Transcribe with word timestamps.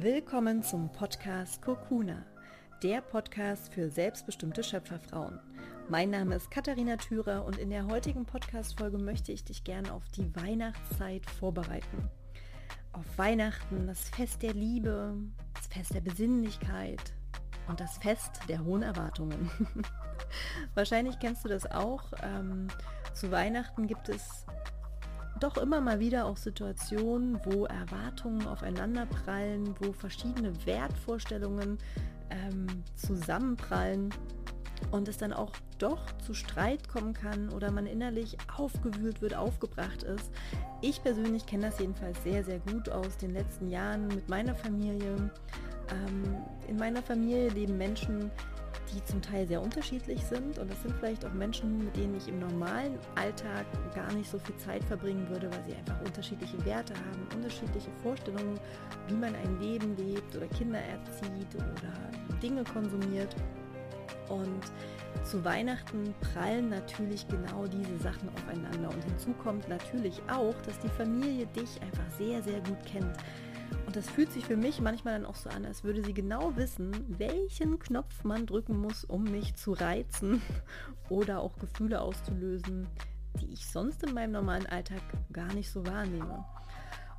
Willkommen 0.00 0.62
zum 0.62 0.92
Podcast 0.92 1.62
Kokuna, 1.62 2.22
der 2.82 3.00
Podcast 3.00 3.72
für 3.72 3.88
selbstbestimmte 3.88 4.62
Schöpferfrauen. 4.62 5.40
Mein 5.88 6.10
Name 6.10 6.34
ist 6.34 6.50
Katharina 6.50 6.98
Thürer 6.98 7.46
und 7.46 7.56
in 7.56 7.70
der 7.70 7.86
heutigen 7.86 8.26
Podcast-Folge 8.26 8.98
möchte 8.98 9.32
ich 9.32 9.44
dich 9.44 9.64
gerne 9.64 9.94
auf 9.94 10.02
die 10.14 10.36
Weihnachtszeit 10.36 11.24
vorbereiten. 11.24 12.10
Auf 12.92 13.06
Weihnachten, 13.16 13.86
das 13.86 14.10
Fest 14.10 14.42
der 14.42 14.52
Liebe, 14.52 15.16
das 15.54 15.66
Fest 15.68 15.94
der 15.94 16.02
Besinnlichkeit 16.02 17.14
und 17.66 17.80
das 17.80 17.96
Fest 17.96 18.40
der 18.50 18.62
hohen 18.62 18.82
Erwartungen. 18.82 19.50
Wahrscheinlich 20.74 21.18
kennst 21.20 21.42
du 21.42 21.48
das 21.48 21.64
auch. 21.70 22.12
Ähm, 22.22 22.68
zu 23.14 23.30
Weihnachten 23.30 23.86
gibt 23.86 24.10
es 24.10 24.44
doch 25.40 25.56
immer 25.56 25.80
mal 25.80 26.00
wieder 26.00 26.26
auch 26.26 26.36
Situationen, 26.36 27.38
wo 27.44 27.66
Erwartungen 27.66 28.46
aufeinanderprallen, 28.46 29.74
wo 29.80 29.92
verschiedene 29.92 30.52
Wertvorstellungen 30.66 31.78
ähm, 32.30 32.66
zusammenprallen 32.94 34.10
und 34.90 35.08
es 35.08 35.16
dann 35.16 35.32
auch 35.32 35.52
doch 35.78 36.00
zu 36.18 36.34
Streit 36.34 36.88
kommen 36.88 37.14
kann 37.14 37.50
oder 37.50 37.70
man 37.70 37.86
innerlich 37.86 38.36
aufgewühlt 38.56 39.20
wird, 39.20 39.34
aufgebracht 39.34 40.02
ist. 40.02 40.30
Ich 40.80 41.02
persönlich 41.02 41.46
kenne 41.46 41.66
das 41.66 41.78
jedenfalls 41.78 42.22
sehr, 42.22 42.44
sehr 42.44 42.58
gut 42.58 42.88
aus 42.88 43.16
den 43.16 43.32
letzten 43.32 43.68
Jahren 43.68 44.08
mit 44.08 44.28
meiner 44.28 44.54
Familie. 44.54 45.30
Ähm, 45.90 46.36
in 46.68 46.76
meiner 46.76 47.02
Familie 47.02 47.48
leben 47.50 47.76
Menschen, 47.76 48.30
die 48.92 49.04
zum 49.04 49.20
Teil 49.22 49.46
sehr 49.46 49.60
unterschiedlich 49.60 50.22
sind 50.24 50.58
und 50.58 50.70
das 50.70 50.82
sind 50.82 50.94
vielleicht 50.98 51.24
auch 51.24 51.32
Menschen, 51.32 51.78
mit 51.78 51.96
denen 51.96 52.16
ich 52.16 52.28
im 52.28 52.38
normalen 52.38 52.98
Alltag 53.14 53.66
gar 53.94 54.12
nicht 54.12 54.30
so 54.30 54.38
viel 54.38 54.56
Zeit 54.56 54.84
verbringen 54.84 55.28
würde, 55.28 55.50
weil 55.50 55.64
sie 55.64 55.74
einfach 55.74 56.00
unterschiedliche 56.00 56.64
Werte 56.64 56.94
haben, 56.94 57.36
unterschiedliche 57.36 57.90
Vorstellungen, 58.02 58.58
wie 59.08 59.14
man 59.14 59.34
ein 59.34 59.60
Leben 59.60 59.96
lebt 59.96 60.36
oder 60.36 60.46
Kinder 60.48 60.78
erzieht 60.78 61.54
oder 61.54 62.38
Dinge 62.40 62.64
konsumiert. 62.64 63.34
Und 64.28 64.60
zu 65.24 65.44
Weihnachten 65.44 66.14
prallen 66.20 66.68
natürlich 66.68 67.26
genau 67.28 67.66
diese 67.66 67.98
Sachen 67.98 68.28
aufeinander. 68.30 68.90
Und 68.90 69.04
hinzu 69.04 69.32
kommt 69.34 69.68
natürlich 69.68 70.20
auch, 70.30 70.54
dass 70.62 70.78
die 70.80 70.88
Familie 70.88 71.46
dich 71.46 71.80
einfach 71.82 72.10
sehr, 72.18 72.42
sehr 72.42 72.60
gut 72.60 72.84
kennt. 72.84 73.16
Das 73.96 74.10
fühlt 74.10 74.30
sich 74.30 74.44
für 74.44 74.58
mich 74.58 74.82
manchmal 74.82 75.14
dann 75.14 75.24
auch 75.24 75.36
so 75.36 75.48
an, 75.48 75.64
als 75.64 75.82
würde 75.82 76.04
sie 76.04 76.12
genau 76.12 76.54
wissen, 76.54 76.92
welchen 77.16 77.78
Knopf 77.78 78.24
man 78.24 78.44
drücken 78.44 78.78
muss, 78.78 79.04
um 79.06 79.24
mich 79.24 79.54
zu 79.54 79.72
reizen 79.72 80.42
oder 81.08 81.40
auch 81.40 81.56
Gefühle 81.56 82.02
auszulösen, 82.02 82.86
die 83.40 83.54
ich 83.54 83.66
sonst 83.66 84.02
in 84.02 84.12
meinem 84.12 84.32
normalen 84.32 84.66
Alltag 84.66 85.00
gar 85.32 85.50
nicht 85.54 85.70
so 85.70 85.86
wahrnehme. 85.86 86.44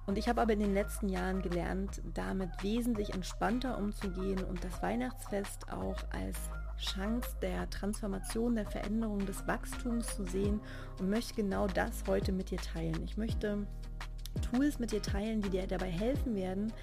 Und 0.05 0.19
ich 0.19 0.29
habe 0.29 0.39
aber 0.39 0.53
in 0.53 0.59
den 0.59 0.75
letzten 0.75 1.09
Jahren 1.09 1.41
gelernt, 1.41 1.99
damit 2.13 2.51
wesentlich 2.61 3.11
entspannter 3.11 3.79
umzugehen 3.79 4.43
und 4.43 4.63
das 4.63 4.79
Weihnachtsfest 4.83 5.71
auch 5.71 5.97
als 6.11 6.37
Chance 6.77 7.27
der 7.41 7.67
Transformation, 7.71 8.53
der 8.53 8.67
Veränderung, 8.67 9.25
des 9.25 9.47
Wachstums 9.47 10.15
zu 10.15 10.25
sehen 10.25 10.61
und 10.99 11.09
möchte 11.09 11.33
genau 11.33 11.65
das 11.65 12.03
heute 12.05 12.31
mit 12.31 12.51
dir 12.51 12.59
teilen. 12.59 13.01
Ich 13.03 13.17
möchte 13.17 13.65
Tools 14.41 14.79
mit 14.79 14.91
dir 14.91 15.01
teilen, 15.01 15.41
die 15.41 15.49
dir 15.49 15.67
dabei 15.67 15.89
helfen 15.89 16.35
werden, 16.35 16.73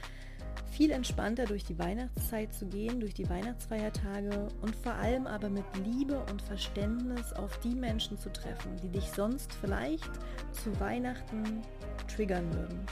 viel 0.70 0.90
entspannter 0.90 1.44
durch 1.44 1.64
die 1.64 1.78
Weihnachtszeit 1.78 2.52
zu 2.52 2.66
gehen, 2.66 3.00
durch 3.00 3.14
die 3.14 3.28
Weihnachtsfeiertage 3.28 4.48
und 4.60 4.74
vor 4.74 4.94
allem 4.94 5.26
aber 5.26 5.48
mit 5.48 5.64
Liebe 5.84 6.18
und 6.30 6.42
Verständnis 6.42 7.32
auf 7.32 7.58
die 7.60 7.74
Menschen 7.74 8.18
zu 8.18 8.32
treffen, 8.32 8.76
die 8.82 8.88
dich 8.88 9.08
sonst 9.10 9.52
vielleicht 9.54 10.10
zu 10.52 10.78
Weihnachten 10.80 11.62
triggern 12.08 12.52
würden. 12.54 12.86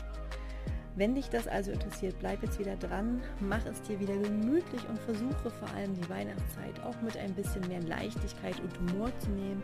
Wenn 0.95 1.15
dich 1.15 1.31
das 1.31 1.49
also 1.49 1.71
interessiert, 1.71 2.19
bleib 2.21 2.43
jetzt 2.43 2.59
wieder 2.59 2.77
dran, 2.77 3.23
mach 3.41 3.65
es 3.65 3.81
dir 3.83 3.99
wieder 3.99 4.17
gemütlich 4.17 4.87
und 4.89 4.99
versuche 4.99 5.51
vor 5.51 5.69
allem 5.75 5.95
die 5.95 6.09
Weihnachtszeit 6.11 6.81
auch 6.84 7.01
mit 7.01 7.17
ein 7.17 7.33
bisschen 7.33 7.67
mehr 7.67 7.83
Leichtigkeit 7.83 8.61
und 8.61 8.78
Humor 8.78 9.11
zu 9.19 9.31
nehmen. 9.31 9.62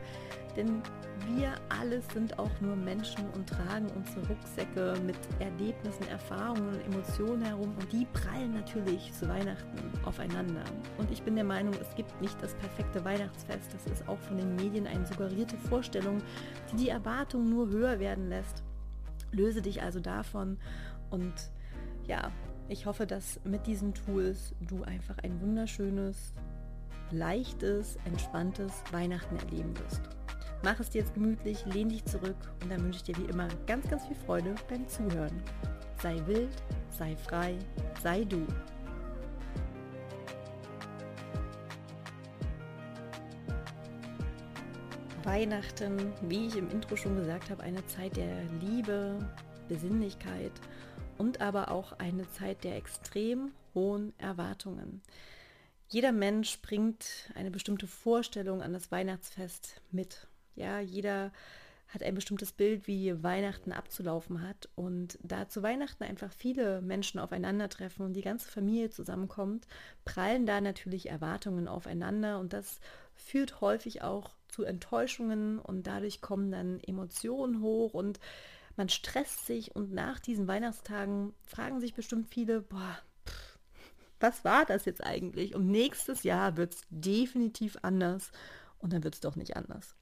Denn 0.57 0.83
wir 1.37 1.55
alle 1.69 2.01
sind 2.15 2.39
auch 2.39 2.51
nur 2.61 2.75
Menschen 2.75 3.29
und 3.31 3.49
tragen 3.49 3.87
unsere 3.95 4.27
Rucksäcke 4.29 4.95
mit 5.05 5.17
Erlebnissen, 5.39 6.07
Erfahrungen 6.09 6.69
und 6.69 6.81
Emotionen 6.87 7.43
herum 7.43 7.75
und 7.79 7.93
die 7.93 8.07
prallen 8.07 8.55
natürlich 8.55 9.13
zu 9.13 9.29
Weihnachten 9.29 9.79
aufeinander. 10.05 10.65
Und 10.97 11.11
ich 11.11 11.23
bin 11.23 11.35
der 11.35 11.45
Meinung, 11.45 11.75
es 11.81 11.95
gibt 11.95 12.21
nicht 12.21 12.41
das 12.43 12.55
perfekte 12.55 13.05
Weihnachtsfest. 13.05 13.75
Das 13.75 13.87
ist 13.87 14.09
auch 14.09 14.19
von 14.21 14.39
den 14.39 14.57
Medien 14.57 14.87
eine 14.87 15.07
suggerierte 15.07 15.57
Vorstellung, 15.57 16.23
die 16.73 16.77
die 16.77 16.89
Erwartung 16.89 17.49
nur 17.49 17.69
höher 17.69 18.01
werden 18.01 18.29
lässt. 18.29 18.63
Löse 19.31 19.63
dich 19.63 19.83
also 19.83 20.01
davon 20.01 20.59
und 21.11 21.51
ja, 22.07 22.33
ich 22.69 22.87
hoffe, 22.87 23.07
dass 23.07 23.41
mit 23.45 23.67
diesen 23.67 23.95
Tools 23.95 24.55
du 24.61 24.83
einfach 24.83 25.19
ein 25.19 25.41
wunderschönes, 25.41 26.35
leichtes, 27.11 27.97
entspanntes 28.05 28.73
Weihnachten 28.93 29.37
erleben 29.37 29.79
wirst. 29.79 30.18
Mach 30.63 30.81
es 30.81 30.91
dir 30.91 31.03
jetzt 31.03 31.15
gemütlich, 31.15 31.65
lehn 31.67 31.89
dich 31.89 32.05
zurück 32.05 32.37
und 32.63 32.71
dann 32.71 32.83
wünsche 32.83 32.99
ich 32.99 33.05
dir 33.05 33.17
wie 33.17 33.31
immer 33.31 33.49
ganz, 33.67 33.89
ganz 33.89 34.05
viel 34.07 34.17
Freude 34.17 34.55
beim 34.69 34.89
Zuhören. 34.89 35.43
Sei 36.03 36.21
wild, 36.27 36.51
sei 36.91 37.17
frei, 37.17 37.57
sei 38.03 38.25
du. 38.25 38.45
Weihnachten, 45.23 46.13
wie 46.23 46.47
ich 46.47 46.57
im 46.57 46.71
Intro 46.71 46.97
schon 46.97 47.17
gesagt 47.17 47.51
habe, 47.51 47.63
eine 47.63 47.85
Zeit 47.87 48.17
der 48.17 48.45
Liebe, 48.61 49.19
Besinnlichkeit 49.69 50.53
und 51.19 51.41
aber 51.41 51.71
auch 51.71 51.93
eine 51.99 52.29
Zeit 52.31 52.65
der 52.65 52.77
extrem 52.77 53.53
hohen 53.75 54.13
Erwartungen. 54.19 55.03
Jeder 55.89 56.13
Mensch 56.13 56.61
bringt 56.63 57.31
eine 57.35 57.51
bestimmte 57.51 57.87
Vorstellung 57.87 58.63
an 58.63 58.73
das 58.73 58.91
Weihnachtsfest 58.91 59.81
mit. 59.91 60.27
Ja, 60.59 60.81
jeder 60.81 61.33
hat 61.89 62.03
ein 62.03 62.15
bestimmtes 62.15 62.53
Bild, 62.53 62.87
wie 62.87 63.23
Weihnachten 63.23 63.73
abzulaufen 63.73 64.47
hat. 64.47 64.69
Und 64.75 65.19
da 65.23 65.49
zu 65.49 65.63
Weihnachten 65.63 66.05
einfach 66.05 66.33
viele 66.33 66.83
Menschen 66.83 67.19
aufeinandertreffen 67.19 68.05
und 68.05 68.13
die 68.13 68.23
ganze 68.23 68.51
Familie 68.51 68.91
zusammenkommt, 68.91 69.67
prallen 70.05 70.45
da 70.45 70.61
natürlich 70.61 71.09
Erwartungen 71.09 71.67
aufeinander 71.67 72.39
und 72.41 72.53
das 72.53 72.81
führt 73.15 73.61
häufig 73.61 74.03
auch 74.03 74.31
zu 74.49 74.65
Enttäuschungen 74.65 75.59
und 75.59 75.87
dadurch 75.87 76.21
kommen 76.21 76.51
dann 76.51 76.81
Emotionen 76.81 77.63
hoch 77.63 77.95
und 77.95 78.21
man 78.77 78.89
stresst 78.89 79.47
sich 79.47 79.75
und 79.75 79.93
nach 79.93 80.21
diesen 80.21 80.47
Weihnachtstagen 80.47 81.35
fragen 81.47 81.81
sich 81.81 81.95
bestimmt 81.95 82.29
viele, 82.33 82.61
boah, 82.61 82.99
pff, 83.27 83.59
was 84.21 84.45
war 84.45 84.65
das 84.67 84.85
jetzt 84.85 85.05
eigentlich? 85.05 85.55
Und 85.55 85.69
nächstes 85.69 86.23
Jahr 86.23 86.57
wird 86.57 86.75
es 86.75 86.83
definitiv 86.91 87.77
anders 87.83 88.31
und 88.79 88.93
dann 88.93 89.05
wird 89.05 89.15
es 89.15 89.21
doch 89.21 89.37
nicht 89.37 89.57
anders. 89.57 89.95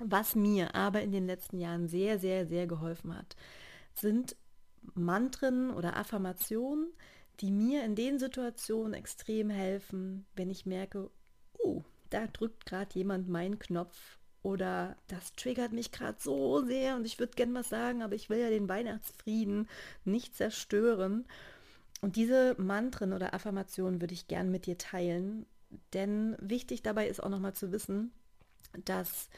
Was 0.00 0.34
mir 0.34 0.74
aber 0.74 1.02
in 1.02 1.12
den 1.12 1.26
letzten 1.26 1.58
Jahren 1.58 1.88
sehr, 1.88 2.18
sehr, 2.18 2.46
sehr 2.46 2.66
geholfen 2.66 3.16
hat, 3.16 3.36
sind 3.94 4.34
Mantren 4.94 5.70
oder 5.70 5.96
Affirmationen, 5.96 6.92
die 7.40 7.50
mir 7.50 7.84
in 7.84 7.94
den 7.94 8.18
Situationen 8.18 8.94
extrem 8.94 9.50
helfen, 9.50 10.26
wenn 10.34 10.50
ich 10.50 10.66
merke, 10.66 11.10
uh, 11.62 11.82
da 12.08 12.26
drückt 12.26 12.66
gerade 12.66 12.98
jemand 12.98 13.28
meinen 13.28 13.58
Knopf 13.58 14.18
oder 14.42 14.96
das 15.08 15.32
triggert 15.34 15.72
mich 15.72 15.92
gerade 15.92 16.18
so 16.18 16.64
sehr 16.64 16.96
und 16.96 17.04
ich 17.04 17.18
würde 17.18 17.34
gern 17.34 17.54
was 17.54 17.68
sagen, 17.68 18.02
aber 18.02 18.14
ich 18.14 18.30
will 18.30 18.38
ja 18.38 18.48
den 18.48 18.68
Weihnachtsfrieden 18.68 19.68
nicht 20.04 20.34
zerstören. 20.34 21.26
Und 22.00 22.16
diese 22.16 22.54
Mantren 22.58 23.12
oder 23.12 23.34
Affirmationen 23.34 24.00
würde 24.00 24.14
ich 24.14 24.28
gern 24.28 24.50
mit 24.50 24.64
dir 24.64 24.78
teilen, 24.78 25.44
denn 25.92 26.36
wichtig 26.40 26.82
dabei 26.82 27.06
ist 27.06 27.22
auch 27.22 27.28
nochmal 27.28 27.52
zu 27.52 27.70
wissen, 27.70 28.12
dass 28.84 29.28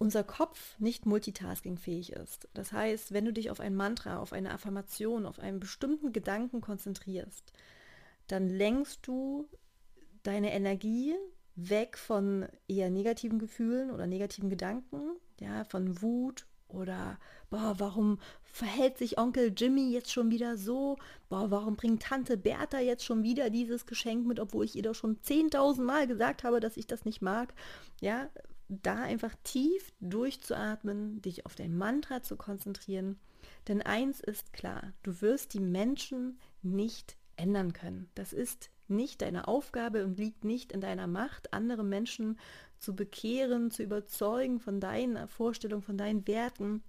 unser 0.00 0.24
Kopf 0.24 0.78
nicht 0.78 1.04
multitaskingfähig 1.04 2.14
ist. 2.14 2.48
Das 2.54 2.72
heißt, 2.72 3.12
wenn 3.12 3.26
du 3.26 3.34
dich 3.34 3.50
auf 3.50 3.60
ein 3.60 3.76
Mantra, 3.76 4.18
auf 4.18 4.32
eine 4.32 4.50
Affirmation, 4.50 5.26
auf 5.26 5.38
einen 5.38 5.60
bestimmten 5.60 6.14
Gedanken 6.14 6.62
konzentrierst, 6.62 7.52
dann 8.26 8.48
lenkst 8.48 9.06
du 9.06 9.46
deine 10.22 10.54
Energie 10.54 11.14
weg 11.54 11.98
von 11.98 12.48
eher 12.66 12.88
negativen 12.88 13.38
Gefühlen 13.38 13.90
oder 13.90 14.06
negativen 14.06 14.48
Gedanken, 14.48 15.16
ja, 15.38 15.64
von 15.64 16.00
Wut 16.00 16.46
oder 16.68 17.18
boah, 17.50 17.74
warum 17.76 18.20
verhält 18.42 18.96
sich 18.96 19.18
Onkel 19.18 19.52
Jimmy 19.54 19.90
jetzt 19.90 20.10
schon 20.10 20.30
wieder 20.30 20.56
so? 20.56 20.96
Boah, 21.28 21.50
warum 21.50 21.76
bringt 21.76 22.04
Tante 22.04 22.38
Bertha 22.38 22.78
jetzt 22.78 23.04
schon 23.04 23.22
wieder 23.22 23.50
dieses 23.50 23.84
Geschenk 23.84 24.26
mit, 24.26 24.40
obwohl 24.40 24.64
ich 24.64 24.76
ihr 24.76 24.82
doch 24.82 24.94
schon 24.94 25.18
10.000 25.18 25.82
Mal 25.82 26.06
gesagt 26.06 26.42
habe, 26.42 26.58
dass 26.58 26.78
ich 26.78 26.86
das 26.86 27.04
nicht 27.04 27.20
mag? 27.20 27.52
Ja, 28.00 28.30
da 28.70 29.02
einfach 29.02 29.34
tief 29.42 29.92
durchzuatmen, 30.00 31.20
dich 31.22 31.44
auf 31.44 31.54
dein 31.56 31.76
Mantra 31.76 32.22
zu 32.22 32.36
konzentrieren. 32.36 33.18
Denn 33.68 33.82
eins 33.82 34.20
ist 34.20 34.52
klar, 34.52 34.92
du 35.02 35.20
wirst 35.20 35.54
die 35.54 35.60
Menschen 35.60 36.38
nicht 36.62 37.16
ändern 37.36 37.72
können. 37.72 38.08
Das 38.14 38.32
ist 38.32 38.70
nicht 38.86 39.22
deine 39.22 39.48
Aufgabe 39.48 40.04
und 40.04 40.18
liegt 40.18 40.44
nicht 40.44 40.72
in 40.72 40.80
deiner 40.80 41.06
Macht, 41.06 41.52
andere 41.52 41.84
Menschen 41.84 42.38
zu 42.78 42.94
bekehren, 42.94 43.70
zu 43.70 43.82
überzeugen 43.82 44.60
von 44.60 44.80
deinen 44.80 45.28
Vorstellungen, 45.28 45.82
von 45.82 45.98
deinen 45.98 46.26
Werten. 46.26 46.82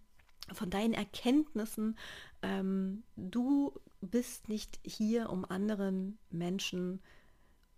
von 0.54 0.69
deinen 0.69 0.94
Erkenntnissen. 0.94 1.98
Ähm, 2.42 3.04
du 3.16 3.74
bist 4.01 4.50
nicht 4.50 4.80
hier, 4.83 5.30
um 5.30 5.45
anderen 5.45 6.18
Menschen 6.30 7.01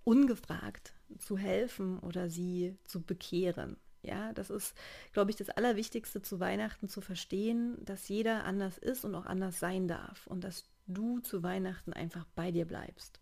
ungefragt 0.03 0.94
zu 1.19 1.38
helfen 1.38 2.00
oder 2.00 2.29
sie 2.29 2.77
zu 2.85 3.01
bekehren. 3.01 3.77
Ja, 4.03 4.33
das 4.33 4.50
ist, 4.50 4.75
glaube 5.13 5.31
ich, 5.31 5.38
das 5.38 5.50
Allerwichtigste 5.50 6.21
zu 6.21 6.41
Weihnachten 6.41 6.89
zu 6.89 7.00
verstehen, 7.00 7.77
dass 7.85 8.09
jeder 8.09 8.44
anders 8.44 8.77
ist 8.77 9.05
und 9.05 9.15
auch 9.15 9.25
anders 9.25 9.59
sein 9.59 9.88
darf 9.88 10.27
und 10.27 10.44
dass 10.44 10.65
du 10.88 11.19
zu 11.19 11.41
Weihnachten 11.41 11.94
einfach 11.94 12.25
bei 12.35 12.51
dir 12.51 12.65
bleibst. 12.65 13.21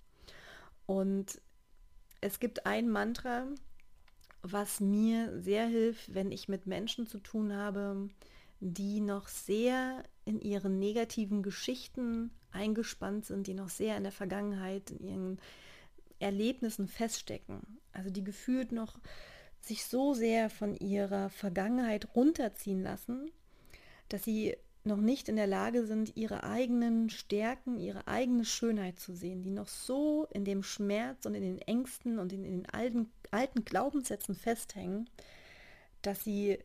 Und 0.87 1.39
es 2.19 2.39
gibt 2.39 2.65
ein 2.65 2.89
Mantra, 2.89 3.47
was 4.41 4.79
mir 4.79 5.39
sehr 5.39 5.67
hilft, 5.67 6.15
wenn 6.15 6.31
ich 6.31 6.49
mit 6.49 6.65
Menschen 6.65 7.05
zu 7.05 7.19
tun 7.19 7.55
habe, 7.55 8.09
die 8.59 9.01
noch 9.01 9.27
sehr 9.27 10.03
in 10.25 10.39
ihren 10.39 10.79
negativen 10.79 11.43
Geschichten 11.43 12.31
eingespannt 12.51 13.25
sind, 13.25 13.47
die 13.47 13.53
noch 13.53 13.69
sehr 13.69 13.97
in 13.97 14.03
der 14.03 14.11
Vergangenheit, 14.11 14.91
in 14.91 15.03
ihren 15.03 15.39
Erlebnissen 16.19 16.87
feststecken. 16.87 17.61
Also 17.93 18.09
die 18.09 18.23
gefühlt 18.23 18.71
noch 18.71 18.99
sich 19.61 19.85
so 19.85 20.13
sehr 20.13 20.49
von 20.49 20.75
ihrer 20.75 21.29
Vergangenheit 21.29 22.15
runterziehen 22.15 22.81
lassen, 22.81 23.31
dass 24.09 24.23
sie 24.23 24.57
noch 24.83 24.97
nicht 24.97 25.29
in 25.29 25.35
der 25.35 25.47
Lage 25.47 25.85
sind, 25.85 26.17
ihre 26.17 26.43
eigenen 26.43 27.09
Stärken, 27.09 27.79
ihre 27.79 28.07
eigene 28.07 28.45
Schönheit 28.45 28.99
zu 28.99 29.13
sehen, 29.13 29.43
die 29.43 29.51
noch 29.51 29.67
so 29.67 30.27
in 30.31 30.43
dem 30.43 30.63
Schmerz 30.63 31.25
und 31.25 31.35
in 31.35 31.43
den 31.43 31.59
Ängsten 31.59 32.17
und 32.17 32.33
in, 32.33 32.43
in 32.43 32.63
den 32.63 32.69
alten, 32.69 33.11
alten 33.29 33.63
Glaubenssätzen 33.63 34.33
festhängen, 34.33 35.07
dass 36.01 36.23
sie 36.23 36.57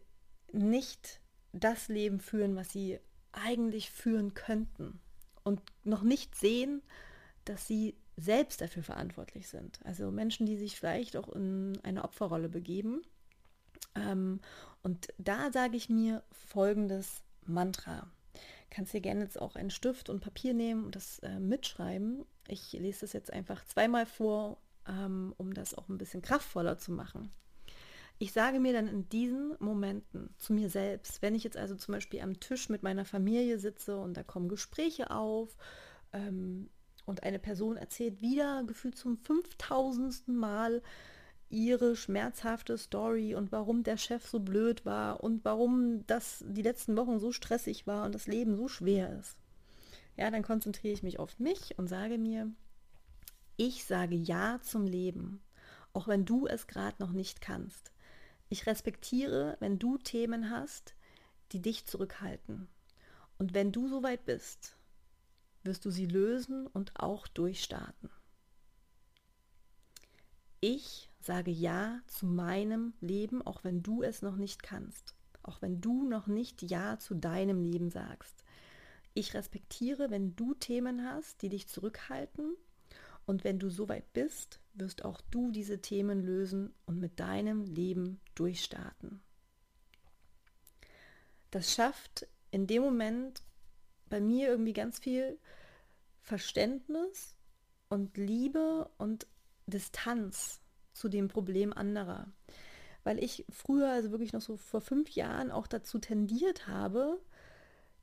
nicht 0.53 1.21
das 1.53 1.89
Leben 1.89 2.21
führen, 2.21 2.57
was 2.57 2.73
sie 2.73 2.99
eigentlich 3.33 3.91
führen 3.91 4.33
könnten 4.33 4.99
und 5.45 5.61
noch 5.85 6.03
nicht 6.03 6.35
sehen, 6.35 6.83
dass 7.45 7.67
sie 7.67 7.95
selbst 8.17 8.61
dafür 8.61 8.83
verantwortlich 8.83 9.49
sind. 9.49 9.79
Also 9.85 10.11
Menschen, 10.11 10.47
die 10.47 10.57
sich 10.57 10.77
vielleicht 10.77 11.17
auch 11.17 11.29
in 11.29 11.79
eine 11.83 12.05
Opferrolle 12.05 12.49
begeben. 12.49 13.03
Ähm, 13.95 14.41
und 14.83 15.09
da 15.19 15.53
sage 15.53 15.77
ich 15.77 15.89
mir 15.89 16.23
folgendes 16.31 17.23
Mantra. 17.45 18.09
Kannst 18.71 18.93
dir 18.93 19.01
gerne 19.01 19.23
jetzt 19.23 19.41
auch 19.41 19.57
einen 19.57 19.71
Stift 19.71 20.09
und 20.09 20.21
Papier 20.21 20.55
nehmen 20.55 20.85
und 20.85 20.97
das 20.97 21.19
äh, 21.21 21.39
mitschreiben. 21.39 22.25
Ich 22.49 22.73
lese 22.73 23.03
das 23.03 23.13
jetzt 23.13 23.33
einfach 23.33 23.65
zweimal 23.65 24.07
vor, 24.07 24.59
ähm, 24.89 25.35
um 25.37 25.55
das 25.55 25.75
auch 25.75 25.89
ein 25.89 25.99
bisschen 25.99 26.23
kraftvoller 26.23 26.79
zu 26.79 26.93
machen. 26.93 27.31
Ich 28.19 28.33
sage 28.33 28.61
mir 28.61 28.73
dann 28.73 28.89
in 28.89 29.09
diesen 29.11 29.57
Momenten 29.59 30.31
zu 30.39 30.55
mir 30.55 30.71
selbst, 30.71 31.21
wenn 31.21 31.35
ich 31.35 31.45
jetzt 31.45 31.59
also 31.59 31.75
zum 31.75 31.93
Beispiel 31.93 32.21
am 32.21 32.41
Tisch 32.41 32.71
mit 32.71 32.83
meiner 32.83 33.05
Familie 33.05 33.59
sitze 33.59 33.99
und 33.99 34.17
da 34.17 34.23
kommen 34.23 34.49
Gespräche 34.49 35.11
auf, 35.11 35.57
ähm, 36.15 36.71
und 37.07 37.23
eine 37.23 37.39
Person 37.39 37.77
erzählt 37.77 38.21
wieder 38.21 38.63
gefühlt 38.65 38.97
zum 38.97 39.17
5000. 39.17 40.29
Mal 40.29 40.83
ihre 41.49 41.95
schmerzhafte 41.95 42.77
Story 42.77 43.35
und 43.35 43.53
warum 43.53 43.85
der 43.85 43.97
Chef 43.97 44.27
so 44.27 44.41
blöd 44.41 44.85
war 44.85 45.23
und 45.23 45.45
warum 45.45 46.05
das 46.07 46.45
die 46.47 46.63
letzten 46.63 46.97
Wochen 46.97 47.21
so 47.21 47.33
stressig 47.33 47.87
war 47.87 48.05
und 48.05 48.15
das 48.15 48.27
Leben 48.27 48.57
so 48.57 48.69
schwer 48.69 49.19
ist. 49.19 49.37
Ja, 50.17 50.31
dann 50.31 50.43
konzentriere 50.43 50.95
ich 50.95 51.03
mich 51.03 51.19
auf 51.19 51.39
mich 51.39 51.79
und 51.79 51.87
sage 51.89 52.19
mir, 52.19 52.51
ich 53.57 53.85
sage 53.85 54.17
Ja 54.17 54.61
zum 54.61 54.87
Leben, 54.87 55.41
auch 55.93 56.09
wenn 56.09 56.25
du 56.25 56.47
es 56.47 56.67
gerade 56.67 56.97
noch 56.99 57.13
nicht 57.13 57.41
kannst. 57.41 57.93
Ich 58.49 58.67
respektiere, 58.67 59.57
wenn 59.61 59.79
du 59.79 59.99
Themen 59.99 60.51
hast, 60.51 60.95
die 61.53 61.63
dich 61.63 61.87
zurückhalten. 61.87 62.69
Und 63.39 63.55
wenn 63.55 63.73
du 63.73 63.89
soweit 63.89 64.25
bist, 64.25 64.76
wirst 65.67 65.85
du 65.85 65.91
sie 65.91 66.07
lösen 66.07 66.67
und 66.67 66.99
auch 66.99 67.27
durchstarten. 67.27 68.11
Ich 70.61 71.11
sage 71.21 71.51
Ja 71.51 72.01
zu 72.07 72.27
meinem 72.27 72.95
Leben, 73.01 73.43
auch 73.43 73.65
wenn 73.65 73.83
du 73.83 74.03
es 74.03 74.23
noch 74.23 74.37
nicht 74.37 74.63
kannst, 74.63 75.15
auch 75.43 75.61
wenn 75.61 75.81
du 75.81 76.09
noch 76.09 76.27
nicht 76.27 76.63
Ja 76.63 76.99
zu 76.99 77.15
deinem 77.15 77.61
Leben 77.61 77.91
sagst. 77.91 78.45
Ich 79.15 79.35
respektiere, 79.35 80.11
wenn 80.11 80.35
du 80.37 80.55
Themen 80.55 81.05
hast, 81.05 81.43
die 81.43 81.49
dich 81.49 81.69
zurückhalten 81.69 82.55
und 83.27 83.45
wenn 83.45 83.59
du 83.59 83.71
soweit 83.71 84.13
bist, 84.13 84.61
wirst 84.75 85.05
auch 85.05 85.21
du 85.31 85.51
diese 85.51 85.81
Themen 85.81 86.23
lösen 86.23 86.73
und 86.87 87.01
mit 87.01 87.19
deinem 87.19 87.65
Leben 87.65 88.21
durchstarten. 88.35 89.21
Das 91.51 91.73
schafft 91.73 92.27
in 92.51 92.67
dem 92.67 92.83
Moment 92.83 93.43
bei 94.09 94.21
mir 94.21 94.49
irgendwie 94.49 94.73
ganz 94.73 94.99
viel 94.99 95.39
Verständnis 96.21 97.37
und 97.89 98.17
Liebe 98.17 98.91
und 98.99 99.27
Distanz 99.67 100.61
zu 100.93 101.09
dem 101.09 101.29
Problem 101.29 101.73
anderer. 101.73 102.29
Weil 103.05 103.23
ich 103.23 103.45
früher, 103.51 103.91
also 103.91 104.11
wirklich 104.11 104.33
noch 104.33 104.41
so 104.41 104.57
vor 104.57 104.81
fünf 104.81 105.11
Jahren, 105.11 105.51
auch 105.51 105.67
dazu 105.67 105.99
tendiert 105.99 106.67
habe, 106.67 107.21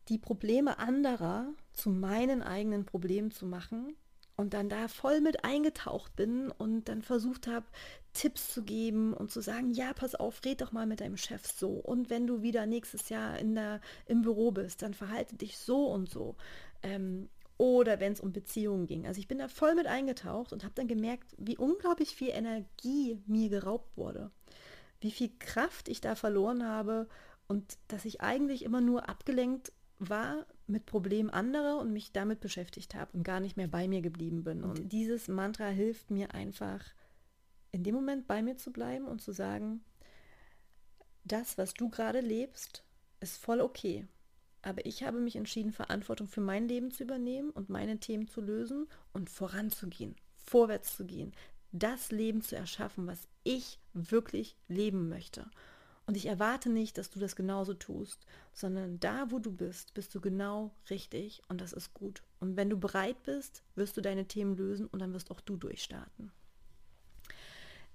die 0.09 0.17
Probleme 0.17 0.79
anderer 0.79 1.47
zu 1.73 1.89
meinen 1.89 2.41
eigenen 2.41 2.85
Problemen 2.85 3.31
zu 3.31 3.45
machen 3.45 3.95
und 4.35 4.53
dann 4.53 4.69
da 4.69 4.87
voll 4.87 5.21
mit 5.21 5.43
eingetaucht 5.45 6.15
bin 6.15 6.51
und 6.51 6.89
dann 6.89 7.01
versucht 7.01 7.47
habe, 7.47 7.65
Tipps 8.13 8.53
zu 8.53 8.63
geben 8.63 9.13
und 9.13 9.31
zu 9.31 9.41
sagen, 9.41 9.71
ja, 9.71 9.93
pass 9.93 10.15
auf, 10.15 10.41
red 10.45 10.61
doch 10.61 10.71
mal 10.71 10.85
mit 10.85 11.01
deinem 11.01 11.17
Chef 11.17 11.45
so. 11.45 11.69
Und 11.69 12.09
wenn 12.09 12.27
du 12.27 12.41
wieder 12.41 12.65
nächstes 12.65 13.09
Jahr 13.09 13.37
in 13.39 13.55
der, 13.55 13.81
im 14.05 14.21
Büro 14.21 14.51
bist, 14.51 14.81
dann 14.81 14.93
verhalte 14.93 15.35
dich 15.35 15.57
so 15.57 15.87
und 15.87 16.09
so. 16.09 16.35
Ähm, 16.83 17.29
oder 17.57 17.99
wenn 17.99 18.13
es 18.13 18.19
um 18.19 18.31
Beziehungen 18.31 18.87
ging. 18.87 19.07
Also 19.07 19.19
ich 19.19 19.27
bin 19.27 19.37
da 19.37 19.47
voll 19.47 19.75
mit 19.75 19.87
eingetaucht 19.87 20.53
und 20.53 20.63
habe 20.63 20.73
dann 20.75 20.87
gemerkt, 20.87 21.35
wie 21.37 21.57
unglaublich 21.57 22.15
viel 22.15 22.29
Energie 22.29 23.21
mir 23.25 23.49
geraubt 23.49 23.95
wurde. 23.95 24.31
Wie 24.99 25.11
viel 25.11 25.31
Kraft 25.39 25.87
ich 25.89 26.01
da 26.01 26.15
verloren 26.15 26.65
habe 26.65 27.07
und 27.47 27.77
dass 27.87 28.05
ich 28.05 28.21
eigentlich 28.21 28.63
immer 28.63 28.81
nur 28.81 29.09
abgelenkt 29.09 29.71
war 29.99 30.45
mit 30.67 30.85
Problemen 30.85 31.29
anderer 31.29 31.79
und 31.79 31.93
mich 31.93 32.11
damit 32.11 32.39
beschäftigt 32.39 32.95
habe 32.95 33.11
und 33.13 33.23
gar 33.23 33.39
nicht 33.39 33.57
mehr 33.57 33.67
bei 33.67 33.87
mir 33.87 34.01
geblieben 34.01 34.43
bin. 34.43 34.63
Und 34.63 34.91
dieses 34.91 35.27
Mantra 35.27 35.67
hilft 35.67 36.09
mir 36.09 36.33
einfach, 36.33 36.83
in 37.73 37.83
dem 37.83 37.95
Moment 37.95 38.27
bei 38.27 38.41
mir 38.41 38.55
zu 38.55 38.71
bleiben 38.71 39.05
und 39.05 39.21
zu 39.21 39.33
sagen, 39.33 39.83
das, 41.25 41.57
was 41.57 41.73
du 41.73 41.89
gerade 41.89 42.21
lebst, 42.21 42.83
ist 43.19 43.37
voll 43.37 43.59
okay. 43.59 44.07
Aber 44.61 44.85
ich 44.85 45.03
habe 45.03 45.19
mich 45.19 45.35
entschieden, 45.35 45.73
Verantwortung 45.73 46.27
für 46.27 46.39
mein 46.39 46.67
Leben 46.67 46.91
zu 46.91 47.03
übernehmen 47.03 47.49
und 47.49 47.69
meine 47.69 47.99
Themen 47.99 48.27
zu 48.27 48.39
lösen 48.39 48.87
und 49.11 49.29
voranzugehen, 49.29 50.15
vorwärts 50.37 50.95
zu 50.95 51.05
gehen, 51.05 51.33
das 51.71 52.11
Leben 52.11 52.41
zu 52.41 52.55
erschaffen, 52.55 53.07
was 53.07 53.27
ich 53.43 53.79
wirklich 53.93 54.55
leben 54.67 55.09
möchte. 55.09 55.49
Und 56.05 56.15
ich 56.15 56.27
erwarte 56.27 56.69
nicht, 56.69 56.97
dass 56.97 57.09
du 57.09 57.19
das 57.19 57.35
genauso 57.35 57.73
tust, 57.73 58.25
sondern 58.53 58.99
da, 58.99 59.31
wo 59.31 59.39
du 59.39 59.51
bist, 59.51 59.93
bist 59.93 60.13
du 60.13 60.21
genau 60.21 60.71
richtig 60.89 61.41
und 61.47 61.59
das 61.59 61.73
ist 61.73 61.93
gut. 61.93 62.23
Und 62.39 62.55
wenn 62.55 62.69
du 62.69 62.77
bereit 62.77 63.23
bist, 63.23 63.63
wirst 63.75 63.97
du 63.97 64.01
deine 64.01 64.27
Themen 64.27 64.55
lösen 64.55 64.87
und 64.87 64.99
dann 64.99 65.13
wirst 65.13 65.31
auch 65.31 65.41
du 65.41 65.55
durchstarten. 65.55 66.31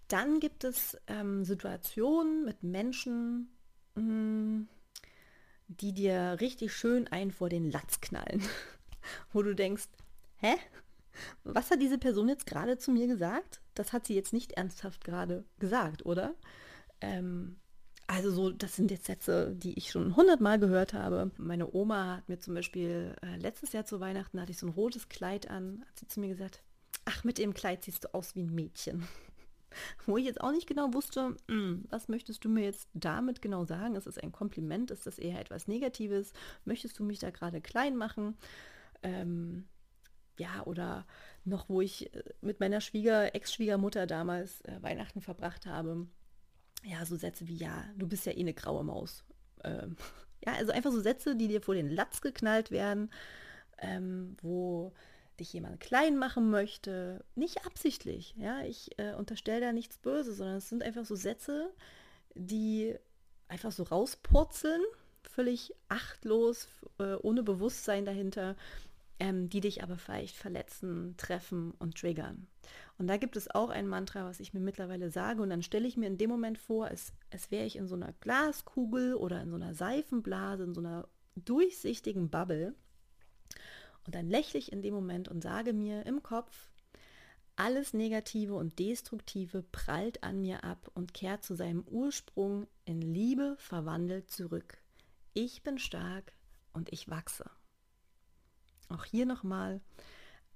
Dann 0.09 0.41
gibt 0.41 0.65
es 0.65 0.97
ähm, 1.07 1.45
Situationen 1.45 2.45
mit 2.45 2.63
Menschen, 2.63 3.51
mh, 3.95 4.03
hm, 4.03 4.69
die 5.69 5.93
dir 5.93 6.39
richtig 6.41 6.73
schön 6.73 7.07
ein 7.09 7.31
vor 7.31 7.51
den 7.51 7.71
Latz 7.71 8.01
knallen, 8.01 8.43
wo 9.33 9.43
du 9.43 9.55
denkst, 9.55 9.89
hä? 10.39 10.55
Was 11.45 11.71
hat 11.71 11.83
diese 11.83 11.99
Person 11.99 12.29
jetzt 12.29 12.47
gerade 12.47 12.79
zu 12.79 12.93
mir 12.93 13.07
gesagt? 13.07 13.61
Das 13.75 13.93
hat 13.93 14.07
sie 14.07 14.15
jetzt 14.15 14.33
nicht 14.33 14.53
ernsthaft 14.53 15.05
gerade 15.05 15.45
gesagt, 15.59 16.07
oder? 16.07 16.35
Ähm, 17.01 17.57
also 18.07 18.31
so, 18.31 18.51
das 18.51 18.77
sind 18.77 18.91
jetzt 18.91 19.05
Sätze, 19.05 19.55
die 19.55 19.77
ich 19.77 19.91
schon 19.91 20.17
hundertmal 20.17 20.59
gehört 20.59 20.95
habe. 20.95 21.31
Meine 21.37 21.75
Oma 21.75 22.17
hat 22.17 22.29
mir 22.29 22.39
zum 22.39 22.55
Beispiel 22.55 23.15
äh, 23.23 23.37
letztes 23.37 23.73
Jahr 23.73 23.85
zu 23.85 24.01
Weihnachten 24.01 24.41
hatte 24.41 24.53
ich 24.53 24.59
so 24.59 24.67
ein 24.67 24.73
rotes 24.73 25.09
Kleid 25.09 25.51
an, 25.51 25.85
hat 25.87 25.99
sie 25.99 26.09
zu 26.09 26.21
mir 26.21 26.29
gesagt, 26.29 26.63
ach, 27.05 27.25
mit 27.25 27.37
dem 27.37 27.53
Kleid 27.53 27.85
siehst 27.85 28.05
du 28.05 28.15
aus 28.15 28.35
wie 28.35 28.43
ein 28.43 28.55
Mädchen. 28.55 29.07
Wo 30.07 30.17
ich 30.17 30.25
jetzt 30.25 30.41
auch 30.41 30.53
nicht 30.53 30.67
genau 30.67 30.93
wusste, 30.95 31.37
hm, 31.49 31.85
was 31.91 32.09
möchtest 32.09 32.45
du 32.45 32.49
mir 32.49 32.65
jetzt 32.65 32.89
damit 32.95 33.43
genau 33.43 33.65
sagen? 33.65 33.95
Ist 33.95 34.07
es 34.07 34.19
ein 34.19 34.33
Kompliment? 34.33 34.91
Ist 34.91 35.07
das 35.07 35.19
eher 35.19 35.41
etwas 35.41 35.69
Negatives? 35.69 36.33
Möchtest 36.65 36.99
du 36.99 37.05
mich 37.05 37.19
da 37.19 37.31
gerade 37.31 37.61
klein 37.61 37.97
machen? 37.97 38.37
Ähm, 39.03 39.69
ja, 40.39 40.63
oder 40.65 41.07
noch, 41.45 41.69
wo 41.69 41.81
ich 41.81 42.15
äh, 42.15 42.23
mit 42.41 42.61
meiner 42.61 42.81
Schwieger, 42.81 43.35
Ex-Schwiegermutter 43.35 44.07
damals 44.07 44.61
äh, 44.63 44.83
Weihnachten 44.83 45.21
verbracht 45.21 45.67
habe. 45.67 46.07
Ja, 46.85 47.05
so 47.05 47.17
Sätze 47.17 47.49
wie, 47.49 47.57
ja, 47.57 47.85
du 47.97 48.07
bist 48.07 48.27
ja 48.27 48.33
eh 48.33 48.41
eine 48.41 48.55
graue 48.55 48.85
Maus. 48.85 49.25
Ähm, 49.65 49.97
ja, 50.47 50.55
also 50.55 50.73
einfach 50.73 50.93
so 50.93 51.01
Sätze, 51.01 51.37
die 51.37 51.49
dir 51.49 51.61
vor 51.61 51.75
den 51.75 51.91
Latz 51.91 52.21
geknallt 52.21 52.71
werden, 52.71 53.11
ähm, 53.79 54.37
wo 54.41 54.93
dich 55.41 55.53
jemand 55.53 55.81
klein 55.81 56.17
machen 56.17 56.51
möchte, 56.51 57.25
nicht 57.35 57.65
absichtlich. 57.67 58.35
Ja, 58.39 58.63
ich 58.63 58.99
äh, 58.99 59.15
unterstelle 59.15 59.61
da 59.61 59.73
nichts 59.73 59.99
Böses, 59.99 60.39
sondern 60.39 60.57
es 60.57 60.69
sind 60.69 60.83
einfach 60.83 61.05
so 61.05 61.15
Sätze, 61.15 61.71
die 62.35 62.95
einfach 63.49 63.73
so 63.73 63.83
rauspurzeln, 63.85 64.83
völlig 65.23 65.75
achtlos, 65.89 66.69
äh, 66.99 67.15
ohne 67.15 67.43
Bewusstsein 67.43 68.05
dahinter, 68.05 68.57
ähm, 69.21 69.49
die 69.49 69.61
dich 69.61 69.83
aber 69.83 69.97
vielleicht 69.97 70.37
verletzen, 70.37 71.15
treffen 71.17 71.73
und 71.79 71.99
triggern. 71.99 72.47
Und 72.99 73.07
da 73.07 73.17
gibt 73.17 73.37
es 73.37 73.53
auch 73.53 73.71
ein 73.71 73.89
Mantra, 73.89 74.25
was 74.25 74.41
ich 74.41 74.55
mir 74.55 74.61
mittlerweile 74.61 75.11
sage. 75.11 75.43
Und 75.43 75.51
dann 75.51 75.63
stelle 75.63 75.87
ich 75.87 75.97
mir 75.97 76.07
in 76.07 76.19
dem 76.19 76.31
Moment 76.31 76.59
vor, 76.59 76.87
als, 76.87 77.13
als 77.33 77.51
wäre 77.51 77.65
ich 77.65 77.77
in 77.77 77.87
so 77.87 77.95
einer 77.95 78.13
Glaskugel 78.21 79.15
oder 79.15 79.41
in 79.41 79.51
so 79.51 79.57
einer 79.57 79.75
Seifenblase, 79.75 80.65
in 80.65 80.75
so 80.75 80.81
einer 80.81 81.09
durchsichtigen 81.37 82.31
Bubble. 82.31 82.75
Und 84.09 84.15
dann 84.15 84.31
lächle 84.31 84.59
ich 84.59 84.73
in 84.73 84.81
dem 84.81 84.95
Moment 84.95 85.29
und 85.29 85.43
sage 85.43 85.75
mir 85.75 86.07
im 86.07 86.23
Kopf, 86.23 86.71
alles 87.57 87.93
Negative 87.93 88.55
und 88.55 88.79
Destruktive 88.79 89.63
prallt 89.63 90.23
an 90.23 90.41
mir 90.41 90.65
ab 90.65 90.91
und 90.95 91.13
kehrt 91.13 91.45
zu 91.45 91.55
seinem 91.55 91.87
Ursprung 91.87 92.67
in 92.87 93.03
Liebe 93.03 93.57
verwandelt 93.59 94.31
zurück. 94.31 94.79
Ich 95.35 95.63
bin 95.63 95.79
stark 95.79 96.33
und 96.73 96.91
ich 96.91 97.11
wachse. 97.11 97.51
Auch 98.89 99.05
hier 99.05 99.27
nochmal, 99.27 99.83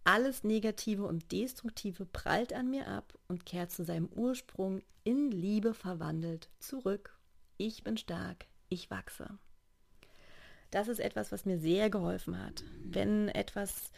alles 0.02 0.44
Negative 0.44 1.04
und 1.04 1.30
Destruktive 1.30 2.06
prallt 2.06 2.54
an 2.54 2.70
mir 2.70 2.88
ab 2.88 3.18
und 3.28 3.44
kehrt 3.44 3.70
zu 3.70 3.84
seinem 3.84 4.06
Ursprung 4.06 4.80
in 5.04 5.30
Liebe 5.30 5.74
verwandelt 5.74 6.48
zurück. 6.58 7.18
Ich 7.58 7.84
bin 7.84 7.98
stark, 7.98 8.46
ich 8.70 8.90
wachse. 8.90 9.38
Das 10.72 10.88
ist 10.88 11.00
etwas, 11.00 11.30
was 11.30 11.44
mir 11.44 11.58
sehr 11.58 11.90
geholfen 11.90 12.42
hat. 12.42 12.64
Wenn 12.82 13.28
etwas 13.28 13.92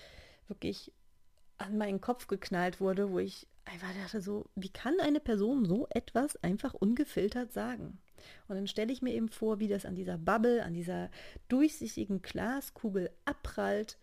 wirklich 0.49 0.93
an 1.57 1.79
meinen 1.79 2.01
Kopf 2.01 2.27
geknallt 2.27 2.81
wurde, 2.81 3.11
wo 3.11 3.21
ich 3.21 3.47
einfach 3.65 3.95
dachte 3.95 4.21
so, 4.21 4.45
wie 4.57 4.69
kann 4.69 4.99
eine 5.01 5.21
Person 5.21 5.65
so 5.65 5.87
etwas 5.91 6.37
einfach 6.43 6.75
ungefiltert 6.75 7.53
sagen? 7.53 7.99
Und 8.49 8.57
dann 8.57 8.67
stelle 8.67 8.93
ich 8.93 9.03
mir 9.03 9.15
eben 9.15 9.29
vor, 9.29 9.61
wie 9.61 9.69
das 9.69 9.87
an 9.87 9.95
dieser 9.95 10.19
Bubble, 10.19 10.65
an 10.65 10.75
dieser 10.75 11.11
durchsichtigen 11.49 12.23
Glaskugel 12.23 13.11
abprallt 13.25 13.97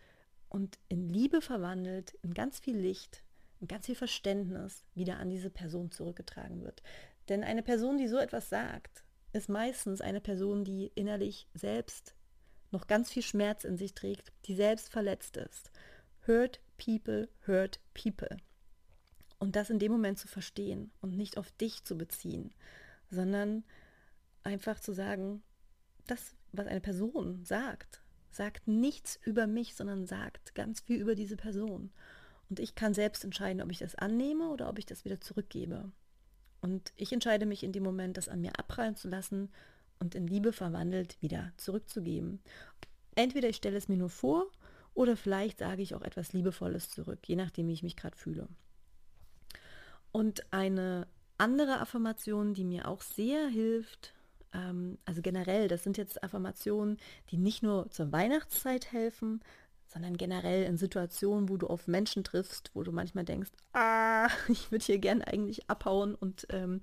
und 0.48 0.78
in 0.88 1.10
Liebe 1.10 1.42
verwandelt, 1.42 2.14
in 2.22 2.32
ganz 2.32 2.58
viel 2.58 2.78
Licht, 2.78 3.22
in 3.60 3.68
ganz 3.68 3.84
viel 3.84 3.96
Verständnis 3.96 4.86
wieder 4.94 5.18
an 5.18 5.28
diese 5.28 5.50
Person 5.50 5.90
zurückgetragen 5.90 6.62
wird. 6.62 6.82
Denn 7.28 7.44
eine 7.44 7.62
Person, 7.62 7.98
die 7.98 8.08
so 8.08 8.16
etwas 8.16 8.48
sagt, 8.48 9.04
ist 9.34 9.50
meistens 9.50 10.00
eine 10.00 10.20
Person, 10.20 10.64
die 10.64 10.90
innerlich 10.94 11.48
selbst 11.54 12.14
noch 12.72 12.86
ganz 12.86 13.10
viel 13.10 13.22
Schmerz 13.22 13.64
in 13.64 13.76
sich 13.76 13.94
trägt, 13.94 14.32
die 14.46 14.54
selbst 14.54 14.90
verletzt 14.90 15.36
ist. 15.36 15.70
Hurt 16.26 16.60
people, 16.78 17.28
hurt 17.46 17.80
people. 17.94 18.36
Und 19.38 19.56
das 19.56 19.70
in 19.70 19.78
dem 19.78 19.92
Moment 19.92 20.18
zu 20.18 20.28
verstehen 20.28 20.90
und 21.00 21.16
nicht 21.16 21.36
auf 21.36 21.50
dich 21.52 21.84
zu 21.84 21.96
beziehen, 21.96 22.52
sondern 23.10 23.64
einfach 24.42 24.80
zu 24.80 24.92
sagen, 24.92 25.42
das, 26.06 26.34
was 26.52 26.66
eine 26.66 26.80
Person 26.80 27.44
sagt, 27.44 28.02
sagt 28.30 28.66
nichts 28.66 29.18
über 29.24 29.46
mich, 29.46 29.74
sondern 29.74 30.06
sagt 30.06 30.54
ganz 30.54 30.80
viel 30.80 31.00
über 31.00 31.14
diese 31.14 31.36
Person. 31.36 31.92
Und 32.48 32.60
ich 32.60 32.74
kann 32.74 32.94
selbst 32.94 33.24
entscheiden, 33.24 33.62
ob 33.62 33.70
ich 33.70 33.78
das 33.78 33.94
annehme 33.94 34.48
oder 34.48 34.68
ob 34.68 34.78
ich 34.78 34.86
das 34.86 35.04
wieder 35.04 35.20
zurückgebe. 35.20 35.90
Und 36.60 36.92
ich 36.96 37.12
entscheide 37.12 37.46
mich 37.46 37.64
in 37.64 37.72
dem 37.72 37.82
Moment, 37.82 38.16
das 38.16 38.28
an 38.28 38.40
mir 38.40 38.58
abprallen 38.58 38.96
zu 38.96 39.08
lassen 39.08 39.50
und 40.02 40.14
in 40.14 40.26
Liebe 40.26 40.52
verwandelt 40.52 41.16
wieder 41.22 41.52
zurückzugeben. 41.56 42.40
Entweder 43.14 43.48
ich 43.48 43.56
stelle 43.56 43.76
es 43.76 43.88
mir 43.88 43.96
nur 43.96 44.10
vor 44.10 44.46
oder 44.94 45.16
vielleicht 45.16 45.58
sage 45.58 45.80
ich 45.80 45.94
auch 45.94 46.02
etwas 46.02 46.32
Liebevolles 46.32 46.90
zurück, 46.90 47.20
je 47.26 47.36
nachdem, 47.36 47.68
wie 47.68 47.72
ich 47.72 47.82
mich 47.82 47.96
gerade 47.96 48.16
fühle. 48.16 48.48
Und 50.10 50.52
eine 50.52 51.06
andere 51.38 51.80
Affirmation, 51.80 52.52
die 52.52 52.64
mir 52.64 52.88
auch 52.88 53.00
sehr 53.00 53.46
hilft, 53.46 54.12
ähm, 54.52 54.98
also 55.04 55.22
generell, 55.22 55.68
das 55.68 55.84
sind 55.84 55.96
jetzt 55.96 56.22
Affirmationen, 56.22 56.98
die 57.30 57.38
nicht 57.38 57.62
nur 57.62 57.90
zur 57.90 58.12
Weihnachtszeit 58.12 58.92
helfen, 58.92 59.40
sondern 59.86 60.16
generell 60.16 60.64
in 60.64 60.76
Situationen, 60.76 61.48
wo 61.48 61.56
du 61.56 61.66
auf 61.68 61.86
Menschen 61.86 62.24
triffst, 62.24 62.70
wo 62.74 62.82
du 62.82 62.92
manchmal 62.92 63.24
denkst, 63.24 63.50
ah, 63.72 64.28
ich 64.48 64.70
würde 64.72 64.84
hier 64.84 64.98
gern 64.98 65.22
eigentlich 65.22 65.70
abhauen 65.70 66.14
und 66.14 66.46
ähm, 66.50 66.82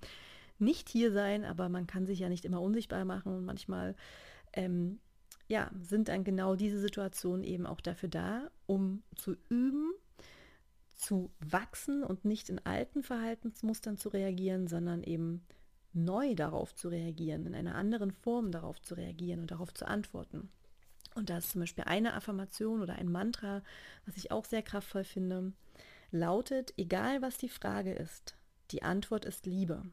nicht 0.60 0.90
hier 0.90 1.12
sein, 1.12 1.46
aber 1.46 1.70
man 1.70 1.88
kann 1.88 2.06
sich 2.06 2.20
ja 2.20 2.30
nicht 2.30 2.46
immer 2.46 2.62
unsichtbar 2.62 3.06
machen 3.06 3.34
und 3.36 3.46
manchmal 3.46 3.96
ähm, 4.54 5.00
ja, 5.48 5.72
sind 5.82 6.08
dann 6.10 6.24
genau 6.24 6.56
diese 6.56 6.80
Situationen 6.80 7.44
eben 7.44 7.66
auch 7.66 7.82
dafür 7.82 8.10
da, 8.10 8.50
um 8.68 9.04
zu 9.16 9.36
üben, 9.50 9.92
zu 10.94 11.32
wachsen 11.40 12.04
und 12.04 12.24
nicht 12.24 12.50
in 12.50 12.64
alten 12.66 13.04
Verhaltensmustern 13.04 13.98
zu 13.98 14.10
reagieren, 14.10 14.68
sondern 14.68 15.04
eben 15.04 15.46
neu 15.92 16.36
darauf 16.36 16.76
zu 16.76 16.90
reagieren, 16.90 17.48
in 17.48 17.56
einer 17.56 17.76
anderen 17.76 18.12
Form 18.12 18.52
darauf 18.52 18.80
zu 18.82 18.94
reagieren 18.94 19.40
und 19.40 19.52
darauf 19.52 19.74
zu 19.74 19.88
antworten. 19.88 20.52
Und 21.16 21.32
da 21.32 21.40
ist 21.40 21.52
zum 21.52 21.62
Beispiel 21.62 21.86
eine 21.86 22.14
Affirmation 22.14 22.82
oder 22.82 22.96
ein 22.96 23.12
Mantra, 23.12 23.64
was 24.06 24.18
ich 24.18 24.32
auch 24.32 24.46
sehr 24.46 24.62
kraftvoll 24.62 25.04
finde, 25.04 25.54
lautet, 26.12 26.74
egal 26.78 27.22
was 27.22 27.38
die 27.38 27.50
Frage 27.50 27.94
ist, 27.94 28.36
die 28.72 28.84
Antwort 28.84 29.26
ist 29.26 29.48
Liebe. 29.48 29.84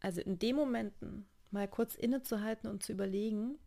Also 0.00 0.20
in 0.20 0.38
den 0.38 0.56
Momenten 0.56 1.26
mal 1.50 1.68
kurz 1.68 1.94
innezuhalten 1.94 2.68
und 2.68 2.82
zu 2.82 2.92
überlegen, 2.92 3.58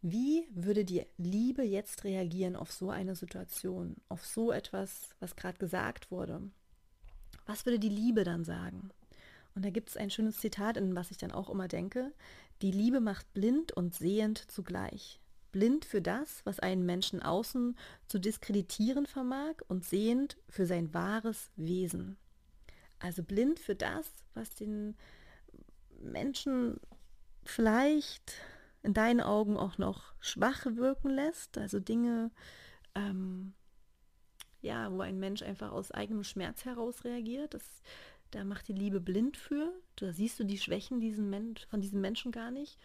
wie 0.00 0.48
würde 0.52 0.84
die 0.84 1.06
Liebe 1.16 1.62
jetzt 1.62 2.02
reagieren 2.02 2.56
auf 2.56 2.72
so 2.72 2.90
eine 2.90 3.14
Situation, 3.14 3.96
auf 4.08 4.26
so 4.26 4.50
etwas, 4.50 5.10
was 5.20 5.36
gerade 5.36 5.58
gesagt 5.58 6.10
wurde? 6.10 6.42
Was 7.46 7.66
würde 7.66 7.78
die 7.78 7.88
Liebe 7.88 8.24
dann 8.24 8.44
sagen? 8.44 8.90
Und 9.54 9.64
da 9.64 9.70
gibt 9.70 9.90
es 9.90 9.96
ein 9.96 10.10
schönes 10.10 10.38
Zitat, 10.38 10.76
in 10.76 10.96
was 10.96 11.10
ich 11.10 11.18
dann 11.18 11.30
auch 11.30 11.50
immer 11.50 11.68
denke. 11.68 12.12
Die 12.62 12.72
Liebe 12.72 13.00
macht 13.00 13.32
blind 13.34 13.72
und 13.72 13.94
sehend 13.94 14.38
zugleich. 14.50 15.20
Blind 15.52 15.84
für 15.84 16.00
das, 16.00 16.40
was 16.44 16.58
einen 16.58 16.86
Menschen 16.86 17.22
außen 17.22 17.76
zu 18.08 18.18
diskreditieren 18.18 19.06
vermag 19.06 19.54
und 19.68 19.84
sehend 19.84 20.38
für 20.48 20.66
sein 20.66 20.94
wahres 20.94 21.50
Wesen. 21.56 22.16
Also 23.02 23.22
blind 23.22 23.58
für 23.58 23.74
das, 23.74 24.10
was 24.34 24.54
den 24.54 24.96
Menschen 26.00 26.80
vielleicht 27.44 28.34
in 28.82 28.94
deinen 28.94 29.20
Augen 29.20 29.56
auch 29.56 29.78
noch 29.78 30.14
schwach 30.20 30.66
wirken 30.66 31.10
lässt, 31.10 31.58
also 31.58 31.80
Dinge, 31.80 32.30
ähm, 32.94 33.54
ja, 34.60 34.90
wo 34.92 35.00
ein 35.00 35.18
Mensch 35.18 35.42
einfach 35.42 35.72
aus 35.72 35.90
eigenem 35.90 36.24
Schmerz 36.24 36.64
heraus 36.64 37.04
reagiert. 37.04 37.54
Das 37.54 37.82
da 38.32 38.44
macht 38.44 38.66
die 38.68 38.72
Liebe 38.72 38.98
blind 38.98 39.36
für. 39.36 39.72
Da 39.96 40.12
siehst 40.12 40.40
du 40.40 40.44
die 40.44 40.58
Schwächen 40.58 41.00
diesen 41.00 41.28
Mensch, 41.28 41.66
von 41.66 41.80
diesem 41.82 42.00
Menschen 42.00 42.32
gar 42.32 42.50
nicht. 42.50 42.78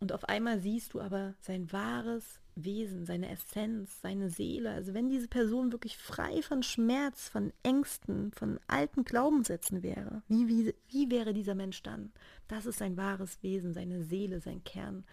Und 0.00 0.12
auf 0.12 0.24
einmal 0.24 0.60
siehst 0.60 0.94
du 0.94 1.00
aber 1.00 1.34
sein 1.40 1.70
wahres 1.72 2.40
Wesen, 2.64 3.04
seine 3.04 3.30
Essenz, 3.30 4.00
seine 4.00 4.30
Seele. 4.30 4.70
Also 4.70 4.94
wenn 4.94 5.08
diese 5.08 5.28
Person 5.28 5.72
wirklich 5.72 5.96
frei 5.96 6.42
von 6.42 6.62
Schmerz, 6.62 7.28
von 7.28 7.52
Ängsten, 7.62 8.32
von 8.32 8.58
alten 8.66 9.04
Glaubenssätzen 9.04 9.82
wäre, 9.82 10.22
wie, 10.28 10.48
wie, 10.48 10.74
wie 10.88 11.10
wäre 11.10 11.32
dieser 11.32 11.54
Mensch 11.54 11.82
dann? 11.82 12.12
Das 12.48 12.66
ist 12.66 12.78
sein 12.78 12.96
wahres 12.96 13.42
Wesen, 13.42 13.74
seine 13.74 14.02
Seele, 14.02 14.40
sein 14.40 14.64
Kern. 14.64 15.04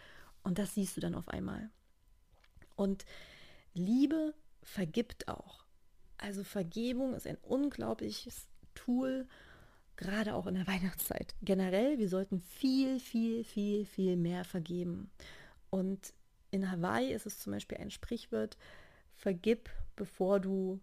Und 0.44 0.60
das 0.60 0.76
siehst 0.76 0.98
du 0.98 1.02
dann 1.02 1.16
auf 1.16 1.28
einmal. 1.30 1.70
Und 2.76 3.06
Liebe 3.74 4.34
vergibt 4.62 5.28
auch. 5.28 5.66
Also 6.18 6.44
Vergebung 6.44 7.14
ist 7.14 7.28
ein 7.28 7.38
unglaubliches 7.42 8.48
Tool, 8.74 9.28
gerade 9.96 10.34
auch 10.34 10.48
in 10.48 10.56
der 10.56 10.68
Weihnachtszeit. 10.68 11.36
Generell, 11.42 11.98
wir 11.98 12.10
sollten 12.10 12.42
viel, 12.42 13.00
viel, 13.00 13.44
viel, 13.44 13.86
viel 13.86 14.16
mehr 14.18 14.44
vergeben. 14.44 15.10
Und 15.70 16.14
in 16.56 16.72
Hawaii 16.72 17.14
ist 17.14 17.26
es 17.26 17.40
zum 17.40 17.54
Beispiel 17.54 17.78
ein 17.78 17.92
Sprichwort, 17.92 18.58
vergib, 19.14 19.70
bevor 19.96 20.40
du 20.40 20.80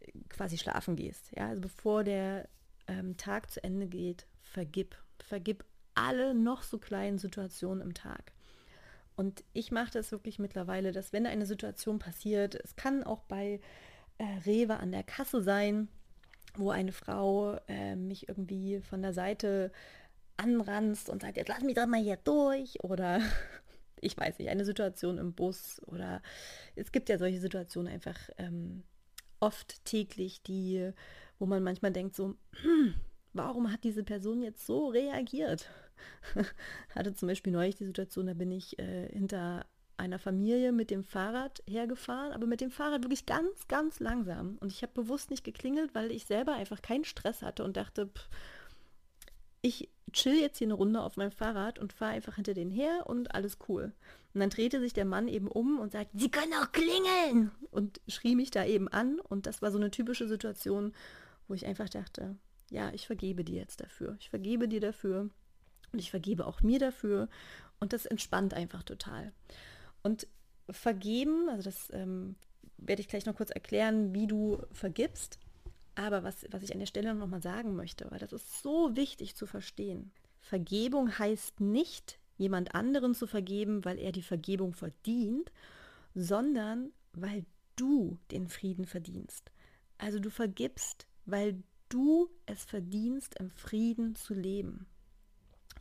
äh, 0.00 0.12
quasi 0.28 0.58
schlafen 0.58 0.96
gehst. 0.96 1.30
Ja, 1.36 1.48
also 1.48 1.60
bevor 1.60 2.04
der 2.04 2.48
ähm, 2.88 3.16
Tag 3.16 3.50
zu 3.50 3.62
Ende 3.62 3.86
geht, 3.86 4.26
vergib. 4.42 4.96
Vergib 5.20 5.64
alle 5.94 6.34
noch 6.34 6.62
so 6.62 6.78
kleinen 6.78 7.18
Situationen 7.18 7.82
im 7.82 7.94
Tag. 7.94 8.32
Und 9.14 9.44
ich 9.52 9.70
mache 9.70 9.92
das 9.92 10.10
wirklich 10.10 10.38
mittlerweile, 10.38 10.90
dass 10.90 11.12
wenn 11.12 11.26
eine 11.26 11.46
Situation 11.46 11.98
passiert, 11.98 12.54
es 12.54 12.76
kann 12.76 13.04
auch 13.04 13.22
bei 13.24 13.60
äh, 14.18 14.24
Rewe 14.46 14.78
an 14.78 14.90
der 14.90 15.02
Kasse 15.02 15.42
sein, 15.42 15.88
wo 16.54 16.70
eine 16.70 16.92
Frau 16.92 17.58
äh, 17.68 17.94
mich 17.94 18.28
irgendwie 18.28 18.80
von 18.80 19.02
der 19.02 19.12
Seite 19.12 19.70
anranzt 20.36 21.08
und 21.08 21.22
sagt, 21.22 21.36
jetzt 21.36 21.48
lass 21.48 21.62
mich 21.62 21.74
doch 21.74 21.86
mal 21.86 22.00
hier 22.00 22.16
durch 22.16 22.82
oder 22.82 23.20
ich 24.02 24.16
weiß 24.16 24.38
nicht, 24.38 24.48
eine 24.48 24.64
Situation 24.64 25.18
im 25.18 25.32
Bus 25.32 25.80
oder 25.86 26.20
es 26.74 26.92
gibt 26.92 27.08
ja 27.08 27.18
solche 27.18 27.40
Situationen 27.40 27.92
einfach 27.92 28.18
ähm, 28.36 28.82
oft 29.40 29.84
täglich, 29.84 30.42
die, 30.42 30.92
wo 31.38 31.46
man 31.46 31.62
manchmal 31.62 31.92
denkt 31.92 32.14
so, 32.14 32.34
hm, 32.62 32.94
warum 33.32 33.72
hat 33.72 33.84
diese 33.84 34.04
Person 34.04 34.42
jetzt 34.42 34.66
so 34.66 34.88
reagiert? 34.88 35.70
Hatte 36.94 37.14
zum 37.14 37.28
Beispiel 37.28 37.52
neulich 37.52 37.76
die 37.76 37.86
Situation, 37.86 38.26
da 38.26 38.34
bin 38.34 38.50
ich 38.50 38.78
äh, 38.78 39.08
hinter 39.08 39.66
einer 39.96 40.18
Familie 40.18 40.72
mit 40.72 40.90
dem 40.90 41.04
Fahrrad 41.04 41.62
hergefahren, 41.68 42.32
aber 42.32 42.46
mit 42.46 42.60
dem 42.60 42.70
Fahrrad 42.70 43.04
wirklich 43.04 43.26
ganz, 43.26 43.68
ganz 43.68 44.00
langsam. 44.00 44.56
Und 44.58 44.72
ich 44.72 44.82
habe 44.82 44.92
bewusst 44.94 45.30
nicht 45.30 45.44
geklingelt, 45.44 45.94
weil 45.94 46.10
ich 46.10 46.26
selber 46.26 46.54
einfach 46.54 46.82
keinen 46.82 47.04
Stress 47.04 47.42
hatte 47.42 47.62
und 47.62 47.76
dachte, 47.76 48.08
pff, 48.08 48.28
ich 49.62 49.88
chill 50.12 50.38
jetzt 50.38 50.58
hier 50.58 50.66
eine 50.66 50.74
Runde 50.74 51.00
auf 51.00 51.16
meinem 51.16 51.32
Fahrrad 51.32 51.78
und 51.78 51.92
fahre 51.92 52.12
einfach 52.12 52.34
hinter 52.34 52.54
denen 52.54 52.70
her 52.70 53.04
und 53.06 53.34
alles 53.34 53.58
cool. 53.68 53.92
Und 54.34 54.40
dann 54.40 54.50
drehte 54.50 54.80
sich 54.80 54.92
der 54.92 55.04
Mann 55.04 55.28
eben 55.28 55.48
um 55.48 55.78
und 55.78 55.92
sagt, 55.92 56.10
Sie 56.14 56.30
können 56.30 56.52
auch 56.54 56.72
klingeln! 56.72 57.50
Und 57.70 58.00
schrie 58.08 58.34
mich 58.34 58.50
da 58.50 58.64
eben 58.64 58.88
an. 58.88 59.20
Und 59.20 59.46
das 59.46 59.62
war 59.62 59.70
so 59.70 59.78
eine 59.78 59.90
typische 59.90 60.28
Situation, 60.28 60.92
wo 61.48 61.54
ich 61.54 61.66
einfach 61.66 61.88
dachte, 61.88 62.36
ja, 62.70 62.90
ich 62.92 63.06
vergebe 63.06 63.44
dir 63.44 63.56
jetzt 63.56 63.80
dafür. 63.80 64.16
Ich 64.20 64.30
vergebe 64.30 64.68
dir 64.68 64.80
dafür. 64.80 65.30
Und 65.92 65.98
ich 65.98 66.10
vergebe 66.10 66.46
auch 66.46 66.62
mir 66.62 66.78
dafür. 66.78 67.28
Und 67.80 67.92
das 67.92 68.06
entspannt 68.06 68.54
einfach 68.54 68.82
total. 68.82 69.32
Und 70.02 70.26
vergeben, 70.70 71.48
also 71.50 71.64
das 71.64 71.90
ähm, 71.92 72.36
werde 72.78 73.02
ich 73.02 73.08
gleich 73.08 73.26
noch 73.26 73.36
kurz 73.36 73.50
erklären, 73.50 74.14
wie 74.14 74.26
du 74.26 74.62
vergibst. 74.72 75.38
Aber 75.94 76.24
was, 76.24 76.46
was 76.50 76.62
ich 76.62 76.72
an 76.72 76.78
der 76.78 76.86
Stelle 76.86 77.14
noch 77.14 77.26
mal 77.26 77.42
sagen 77.42 77.76
möchte, 77.76 78.10
weil 78.10 78.18
das 78.18 78.32
ist 78.32 78.62
so 78.62 78.96
wichtig 78.96 79.34
zu 79.34 79.46
verstehen. 79.46 80.10
Vergebung 80.40 81.18
heißt 81.18 81.60
nicht, 81.60 82.18
jemand 82.38 82.74
anderen 82.74 83.14
zu 83.14 83.26
vergeben, 83.26 83.84
weil 83.84 83.98
er 83.98 84.12
die 84.12 84.22
Vergebung 84.22 84.72
verdient, 84.72 85.52
sondern 86.14 86.92
weil 87.12 87.44
du 87.76 88.18
den 88.30 88.48
Frieden 88.48 88.86
verdienst. 88.86 89.52
Also 89.98 90.18
du 90.18 90.30
vergibst, 90.30 91.06
weil 91.26 91.62
du 91.88 92.28
es 92.46 92.64
verdienst, 92.64 93.38
im 93.38 93.50
Frieden 93.50 94.14
zu 94.14 94.34
leben. 94.34 94.86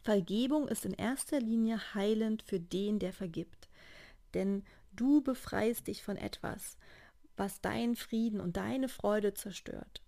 Vergebung 0.03 0.67
ist 0.67 0.85
in 0.85 0.93
erster 0.93 1.39
Linie 1.39 1.79
heilend 1.93 2.41
für 2.41 2.59
den, 2.59 2.99
der 2.99 3.13
vergibt. 3.13 3.69
Denn 4.33 4.63
du 4.93 5.21
befreist 5.21 5.87
dich 5.87 6.03
von 6.03 6.17
etwas, 6.17 6.77
was 7.41 7.59
deinen 7.59 7.95
Frieden 7.95 8.39
und 8.39 8.55
deine 8.55 8.87
Freude 8.87 9.33
zerstört. 9.33 10.03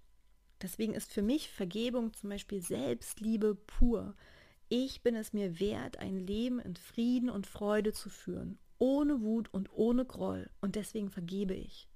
Deswegen 0.61 0.93
ist 0.93 1.11
für 1.11 1.23
mich 1.23 1.49
Vergebung 1.49 2.13
zum 2.13 2.29
Beispiel 2.29 2.61
Selbstliebe 2.61 3.55
pur. 3.55 4.15
Ich 4.69 5.01
bin 5.01 5.15
es 5.15 5.33
mir 5.33 5.59
wert, 5.59 5.97
ein 5.97 6.19
Leben 6.19 6.59
in 6.59 6.75
Frieden 6.75 7.31
und 7.31 7.47
Freude 7.47 7.91
zu 7.91 8.11
führen, 8.11 8.59
ohne 8.77 9.21
Wut 9.21 9.51
und 9.51 9.73
ohne 9.73 10.05
Groll. 10.05 10.47
Und 10.61 10.75
deswegen 10.75 11.09
vergebe 11.09 11.55
ich. 11.55 11.89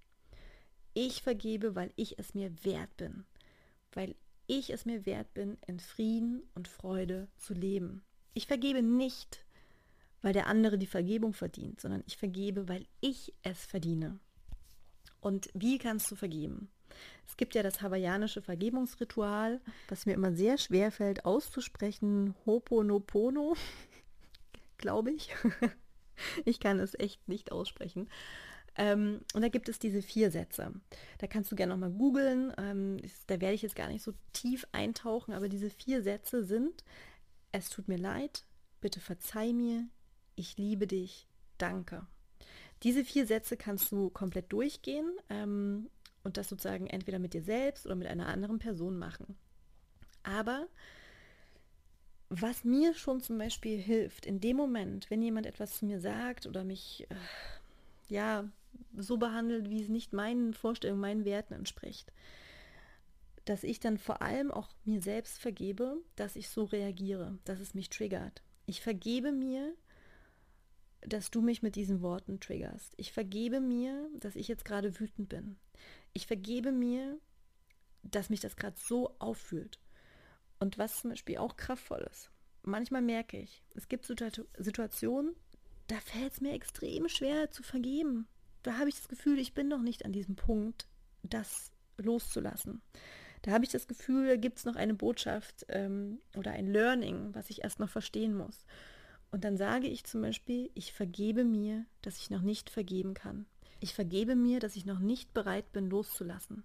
Ich 0.95 1.21
vergebe, 1.21 1.75
weil 1.75 1.93
ich 1.97 2.17
es 2.17 2.33
mir 2.33 2.51
wert 2.65 2.97
bin. 2.97 3.23
Weil 3.91 4.15
ich 4.47 4.71
es 4.71 4.85
mir 4.85 5.05
wert 5.05 5.35
bin, 5.35 5.59
in 5.67 5.79
Frieden 5.79 6.49
und 6.55 6.67
Freude 6.67 7.27
zu 7.37 7.53
leben. 7.53 8.03
Ich 8.33 8.47
vergebe 8.47 8.81
nicht, 8.81 9.45
weil 10.23 10.33
der 10.33 10.47
andere 10.47 10.79
die 10.79 10.87
Vergebung 10.87 11.33
verdient, 11.33 11.79
sondern 11.79 12.03
ich 12.07 12.17
vergebe, 12.17 12.67
weil 12.67 12.87
ich 13.01 13.35
es 13.43 13.67
verdiene. 13.67 14.19
Und 15.27 15.49
wie 15.53 15.77
kannst 15.77 16.09
du 16.09 16.15
vergeben? 16.15 16.69
Es 17.27 17.35
gibt 17.35 17.53
ja 17.53 17.61
das 17.61 17.81
hawaiianische 17.81 18.41
Vergebungsritual, 18.41 19.59
was 19.89 20.05
mir 20.05 20.13
immer 20.13 20.31
sehr 20.31 20.57
schwer 20.57 20.89
fällt 20.89 21.25
auszusprechen. 21.25 22.33
Hoponopono, 22.45 23.57
glaube 24.77 25.11
ich. 25.11 25.35
ich 26.45 26.61
kann 26.61 26.79
es 26.79 26.97
echt 26.97 27.27
nicht 27.27 27.51
aussprechen. 27.51 28.09
Ähm, 28.77 29.19
und 29.33 29.41
da 29.41 29.49
gibt 29.49 29.67
es 29.67 29.79
diese 29.79 30.01
vier 30.01 30.31
Sätze. 30.31 30.71
Da 31.17 31.27
kannst 31.27 31.51
du 31.51 31.57
gerne 31.57 31.73
nochmal 31.73 31.91
googeln. 31.91 32.53
Ähm, 32.57 33.01
da 33.27 33.41
werde 33.41 33.55
ich 33.55 33.63
jetzt 33.63 33.75
gar 33.75 33.89
nicht 33.89 34.03
so 34.03 34.13
tief 34.31 34.65
eintauchen, 34.71 35.33
aber 35.33 35.49
diese 35.49 35.69
vier 35.69 36.03
Sätze 36.03 36.45
sind, 36.45 36.85
es 37.51 37.69
tut 37.69 37.89
mir 37.89 37.97
leid, 37.97 38.45
bitte 38.79 39.01
verzeih 39.01 39.51
mir, 39.51 39.89
ich 40.37 40.55
liebe 40.55 40.87
dich, 40.87 41.27
danke. 41.57 42.07
Diese 42.83 43.03
vier 43.03 43.25
Sätze 43.25 43.57
kannst 43.57 43.91
du 43.91 44.09
komplett 44.09 44.51
durchgehen 44.51 45.11
ähm, 45.29 45.89
und 46.23 46.37
das 46.37 46.49
sozusagen 46.49 46.87
entweder 46.87 47.19
mit 47.19 47.33
dir 47.33 47.41
selbst 47.41 47.85
oder 47.85 47.95
mit 47.95 48.07
einer 48.07 48.27
anderen 48.27 48.59
Person 48.59 48.97
machen. 48.99 49.35
Aber 50.23 50.67
was 52.29 52.63
mir 52.63 52.93
schon 52.93 53.21
zum 53.21 53.37
Beispiel 53.37 53.77
hilft, 53.77 54.25
in 54.25 54.39
dem 54.39 54.57
Moment, 54.57 55.09
wenn 55.09 55.21
jemand 55.21 55.45
etwas 55.45 55.77
zu 55.77 55.85
mir 55.85 55.99
sagt 56.01 56.45
oder 56.45 56.63
mich 56.63 57.07
äh, 57.09 57.15
ja 58.09 58.49
so 58.95 59.17
behandelt, 59.17 59.69
wie 59.69 59.81
es 59.81 59.89
nicht 59.89 60.13
meinen 60.13 60.53
Vorstellungen, 60.53 60.99
meinen 60.99 61.25
Werten 61.25 61.53
entspricht, 61.53 62.11
dass 63.45 63.63
ich 63.63 63.79
dann 63.79 63.97
vor 63.97 64.21
allem 64.21 64.51
auch 64.51 64.69
mir 64.83 65.01
selbst 65.01 65.39
vergebe, 65.39 65.97
dass 66.17 66.35
ich 66.35 66.49
so 66.49 66.65
reagiere, 66.65 67.39
dass 67.45 67.59
es 67.59 67.73
mich 67.73 67.89
triggert. 67.89 68.41
Ich 68.65 68.81
vergebe 68.81 69.31
mir, 69.31 69.73
dass 71.09 71.31
du 71.31 71.41
mich 71.41 71.61
mit 71.61 71.75
diesen 71.75 72.01
Worten 72.01 72.39
triggerst. 72.39 72.93
Ich 72.97 73.11
vergebe 73.11 73.59
mir, 73.59 74.09
dass 74.19 74.35
ich 74.35 74.47
jetzt 74.47 74.65
gerade 74.65 74.99
wütend 74.99 75.29
bin. 75.29 75.57
Ich 76.13 76.27
vergebe 76.27 76.71
mir, 76.71 77.19
dass 78.03 78.29
mich 78.29 78.39
das 78.39 78.55
gerade 78.55 78.77
so 78.77 79.15
auffühlt. 79.19 79.79
Und 80.59 80.77
was 80.77 81.01
zum 81.01 81.11
Beispiel 81.11 81.37
auch 81.37 81.55
kraftvoll 81.55 82.07
ist. 82.11 82.31
Manchmal 82.63 83.01
merke 83.01 83.37
ich, 83.37 83.63
es 83.75 83.87
gibt 83.87 84.05
Situationen, 84.05 85.35
da 85.87 85.95
fällt 85.99 86.33
es 86.33 86.41
mir 86.41 86.53
extrem 86.53 87.07
schwer 87.07 87.51
zu 87.51 87.63
vergeben 87.63 88.27
da 88.67 88.77
habe 88.77 88.89
ich 88.89 88.95
das 88.95 89.07
Gefühl, 89.07 89.39
ich 89.39 89.53
bin 89.53 89.69
noch 89.69 89.81
nicht 89.81 90.03
an 90.03 90.11
diesem 90.11 90.35
Punkt, 90.35 90.87
das 91.23 91.71
loszulassen. 91.97 92.81
Da 93.43 93.51
habe 93.51 93.63
ich 93.63 93.71
das 93.71 93.87
Gefühl, 93.87 94.37
gibt 94.37 94.57
es 94.57 94.65
noch 94.65 94.75
eine 94.75 94.93
Botschaft 94.93 95.65
ähm, 95.69 96.19
oder 96.35 96.51
ein 96.51 96.67
Learning, 96.67 97.33
was 97.33 97.49
ich 97.49 97.63
erst 97.63 97.79
noch 97.79 97.89
verstehen 97.89 98.35
muss. 98.35 98.65
Und 99.31 99.43
dann 99.43 99.57
sage 99.57 99.87
ich 99.87 100.05
zum 100.05 100.21
Beispiel, 100.21 100.71
ich 100.73 100.93
vergebe 100.93 101.43
mir, 101.43 101.85
dass 102.01 102.17
ich 102.17 102.29
noch 102.29 102.41
nicht 102.41 102.69
vergeben 102.69 103.13
kann. 103.13 103.45
Ich 103.79 103.93
vergebe 103.93 104.35
mir, 104.35 104.59
dass 104.59 104.75
ich 104.75 104.85
noch 104.85 104.99
nicht 104.99 105.33
bereit 105.33 105.71
bin, 105.71 105.89
loszulassen. 105.89 106.63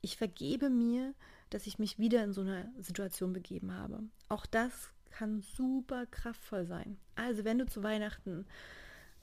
Ich 0.00 0.16
vergebe 0.16 0.70
mir, 0.70 1.14
dass 1.50 1.66
ich 1.66 1.78
mich 1.78 1.98
wieder 1.98 2.24
in 2.24 2.32
so 2.32 2.40
eine 2.40 2.72
Situation 2.78 3.32
begeben 3.32 3.72
habe. 3.72 4.02
Auch 4.28 4.46
das 4.46 4.92
kann 5.10 5.40
super 5.40 6.06
kraftvoll 6.06 6.66
sein. 6.66 6.98
Also 7.14 7.44
wenn 7.44 7.58
du 7.58 7.66
zu 7.66 7.82
Weihnachten 7.82 8.46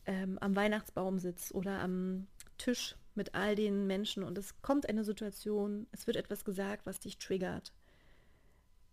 ähm, 0.06 0.38
am 0.40 0.56
Weihnachtsbaum 0.56 1.20
sitzt 1.20 1.54
oder 1.54 1.80
am 1.80 2.28
Tisch 2.58 2.96
mit 3.16 3.34
all 3.34 3.56
den 3.56 3.88
Menschen 3.88 4.24
und 4.24 4.38
es 4.38 4.62
kommt 4.62 4.90
eine 4.90 5.04
Situation, 5.04 5.88
es 5.92 6.08
wird 6.08 6.18
etwas 6.18 6.44
gesagt, 6.44 6.86
was 6.86 7.00
dich 7.00 7.18
triggert, 7.18 7.74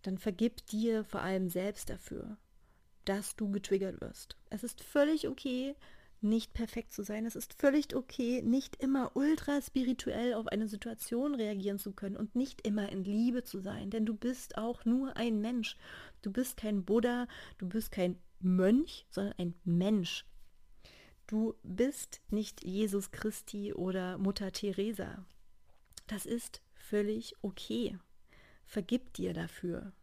dann 0.01 0.17
vergib 0.17 0.65
dir 0.67 1.03
vor 1.03 1.21
allem 1.21 1.49
selbst 1.49 1.89
dafür, 1.89 2.37
dass 3.05 3.35
du 3.35 3.51
getriggert 3.51 4.01
wirst. 4.01 4.37
Es 4.49 4.63
ist 4.63 4.81
völlig 4.83 5.27
okay, 5.27 5.75
nicht 6.23 6.53
perfekt 6.53 6.93
zu 6.93 7.03
sein. 7.03 7.25
Es 7.25 7.35
ist 7.35 7.53
völlig 7.53 7.95
okay, 7.95 8.41
nicht 8.41 8.77
immer 8.77 9.11
ultra 9.15 9.61
spirituell 9.61 10.33
auf 10.33 10.47
eine 10.47 10.67
Situation 10.67 11.35
reagieren 11.35 11.79
zu 11.79 11.91
können 11.91 12.15
und 12.15 12.35
nicht 12.35 12.65
immer 12.65 12.89
in 12.89 13.03
Liebe 13.03 13.43
zu 13.43 13.59
sein, 13.59 13.89
denn 13.89 14.05
du 14.05 14.15
bist 14.15 14.57
auch 14.57 14.85
nur 14.85 15.17
ein 15.17 15.41
Mensch. 15.41 15.75
Du 16.21 16.31
bist 16.31 16.57
kein 16.57 16.85
Buddha, 16.85 17.27
du 17.57 17.67
bist 17.67 17.91
kein 17.91 18.17
Mönch, 18.39 19.05
sondern 19.09 19.33
ein 19.37 19.53
Mensch. 19.65 20.25
Du 21.27 21.55
bist 21.63 22.21
nicht 22.29 22.63
Jesus 22.63 23.11
Christi 23.11 23.73
oder 23.73 24.17
Mutter 24.17 24.51
Teresa. 24.51 25.25
Das 26.07 26.25
ist 26.25 26.61
völlig 26.75 27.35
okay. 27.41 27.97
Vergib 28.65 29.13
dir 29.13 29.33
dafür. 29.33 29.93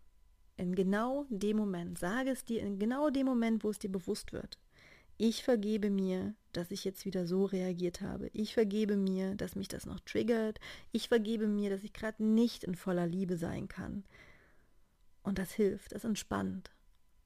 In 0.61 0.75
genau 0.75 1.25
dem 1.31 1.57
Moment, 1.57 1.99
sage 1.99 2.31
es 2.31 2.45
dir 2.45 2.61
in 2.61 2.79
genau 2.79 3.09
dem 3.09 3.25
Moment, 3.25 3.65
wo 3.65 3.71
es 3.71 3.79
dir 3.79 3.91
bewusst 3.91 4.35
wird. 4.35 4.59
Ich 5.17 5.43
vergebe 5.43 5.89
mir, 5.89 6.35
dass 6.53 6.71
ich 6.71 6.85
jetzt 6.85 7.07
wieder 7.07 7.27
so 7.27 7.47
reagiert 7.47 8.03
habe. 8.03 8.29
Ich 8.35 8.53
vergebe 8.53 8.97
mir, 8.97 9.35
dass 9.37 9.57
mich 9.57 9.69
das 9.69 9.87
noch 9.87 10.01
triggert. 10.01 10.61
Ich 10.93 11.09
vergebe 11.09 11.47
mir, 11.47 11.71
dass 11.71 11.83
ich 11.83 11.95
gerade 11.95 12.23
nicht 12.23 12.63
in 12.65 12.75
voller 12.75 13.07
Liebe 13.07 13.39
sein 13.39 13.69
kann. 13.69 14.05
Und 15.23 15.39
das 15.39 15.51
hilft, 15.51 15.93
das 15.93 16.05
entspannt 16.05 16.71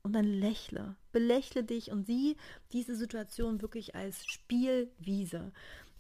und 0.04 0.12
dann 0.12 0.26
lächle, 0.26 0.94
belächle 1.10 1.64
dich 1.64 1.90
und 1.90 2.06
sieh 2.06 2.36
diese 2.72 2.94
Situation 2.94 3.62
wirklich 3.62 3.96
als 3.96 4.24
Spielwiese. 4.26 5.50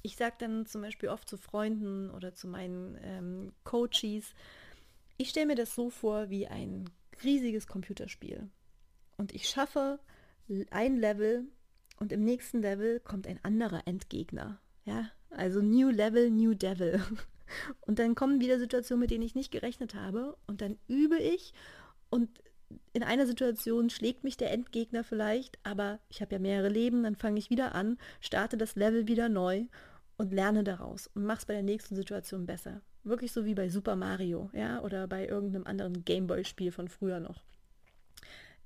Ich 0.02 0.14
sage 0.14 0.36
dann 0.38 0.66
zum 0.66 0.82
Beispiel 0.82 1.08
oft 1.08 1.28
zu 1.28 1.36
Freunden 1.36 2.10
oder 2.10 2.32
zu 2.32 2.46
meinen 2.46 2.96
ähm, 3.02 3.52
Coaches, 3.64 4.34
ich 5.16 5.30
stelle 5.30 5.46
mir 5.46 5.54
das 5.54 5.74
so 5.74 5.90
vor 5.90 6.28
wie 6.28 6.48
ein 6.48 6.90
riesiges 7.22 7.66
Computerspiel. 7.66 8.48
Und 9.16 9.34
ich 9.34 9.48
schaffe 9.48 10.00
ein 10.70 10.96
Level 10.96 11.46
und 11.98 12.12
im 12.12 12.24
nächsten 12.24 12.60
Level 12.60 13.00
kommt 13.00 13.26
ein 13.26 13.38
anderer 13.42 13.86
Endgegner. 13.86 14.60
Ja, 14.84 15.10
also 15.30 15.60
New 15.62 15.90
Level, 15.90 16.30
New 16.30 16.54
Devil. 16.54 17.00
Und 17.82 17.98
dann 17.98 18.14
kommen 18.14 18.40
wieder 18.40 18.58
Situationen, 18.58 19.00
mit 19.00 19.10
denen 19.10 19.22
ich 19.22 19.34
nicht 19.34 19.52
gerechnet 19.52 19.94
habe. 19.94 20.36
Und 20.46 20.60
dann 20.60 20.78
übe 20.88 21.18
ich 21.18 21.52
und 22.10 22.30
in 22.92 23.02
einer 23.02 23.26
Situation 23.26 23.90
schlägt 23.90 24.24
mich 24.24 24.36
der 24.36 24.52
Endgegner 24.52 25.04
vielleicht, 25.04 25.58
aber 25.62 26.00
ich 26.08 26.20
habe 26.20 26.34
ja 26.34 26.38
mehrere 26.38 26.68
Leben, 26.68 27.02
dann 27.02 27.16
fange 27.16 27.38
ich 27.38 27.50
wieder 27.50 27.74
an, 27.74 27.98
starte 28.20 28.56
das 28.56 28.76
Level 28.76 29.06
wieder 29.06 29.28
neu 29.28 29.66
und 30.16 30.32
lerne 30.32 30.64
daraus 30.64 31.08
und 31.08 31.24
mache 31.24 31.38
es 31.38 31.46
bei 31.46 31.54
der 31.54 31.62
nächsten 31.62 31.96
Situation 31.96 32.46
besser. 32.46 32.82
Wirklich 33.04 33.32
so 33.32 33.44
wie 33.44 33.54
bei 33.54 33.68
Super 33.68 33.96
Mario, 33.96 34.50
ja, 34.54 34.80
oder 34.80 35.06
bei 35.06 35.28
irgendeinem 35.28 35.66
anderen 35.66 36.04
Gameboy-Spiel 36.04 36.72
von 36.72 36.88
früher 36.88 37.20
noch. 37.20 37.44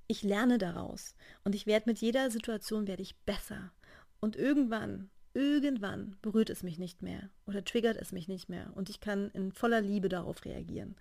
Ich 0.06 0.22
lerne 0.22 0.58
daraus 0.58 1.14
und 1.44 1.54
ich 1.54 1.66
werde 1.66 1.90
mit 1.90 1.98
jeder 1.98 2.30
Situation 2.30 2.86
werde 2.86 3.02
ich 3.02 3.16
besser. 3.16 3.72
Und 4.20 4.36
irgendwann, 4.36 5.10
irgendwann 5.34 6.16
berührt 6.22 6.50
es 6.50 6.62
mich 6.62 6.78
nicht 6.78 7.02
mehr 7.02 7.30
oder 7.46 7.64
triggert 7.64 7.96
es 7.96 8.12
mich 8.12 8.28
nicht 8.28 8.48
mehr 8.48 8.72
und 8.74 8.88
ich 8.88 9.00
kann 9.00 9.30
in 9.32 9.52
voller 9.52 9.80
Liebe 9.80 10.08
darauf 10.08 10.44
reagieren. 10.44 10.96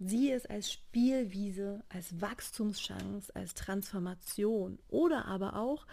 Sieh 0.00 0.32
es 0.32 0.44
als 0.44 0.70
Spielwiese, 0.72 1.84
als 1.88 2.20
Wachstumschance, 2.20 3.34
als 3.34 3.54
Transformation 3.54 4.78
oder 4.88 5.26
aber 5.26 5.56
auch 5.56 5.86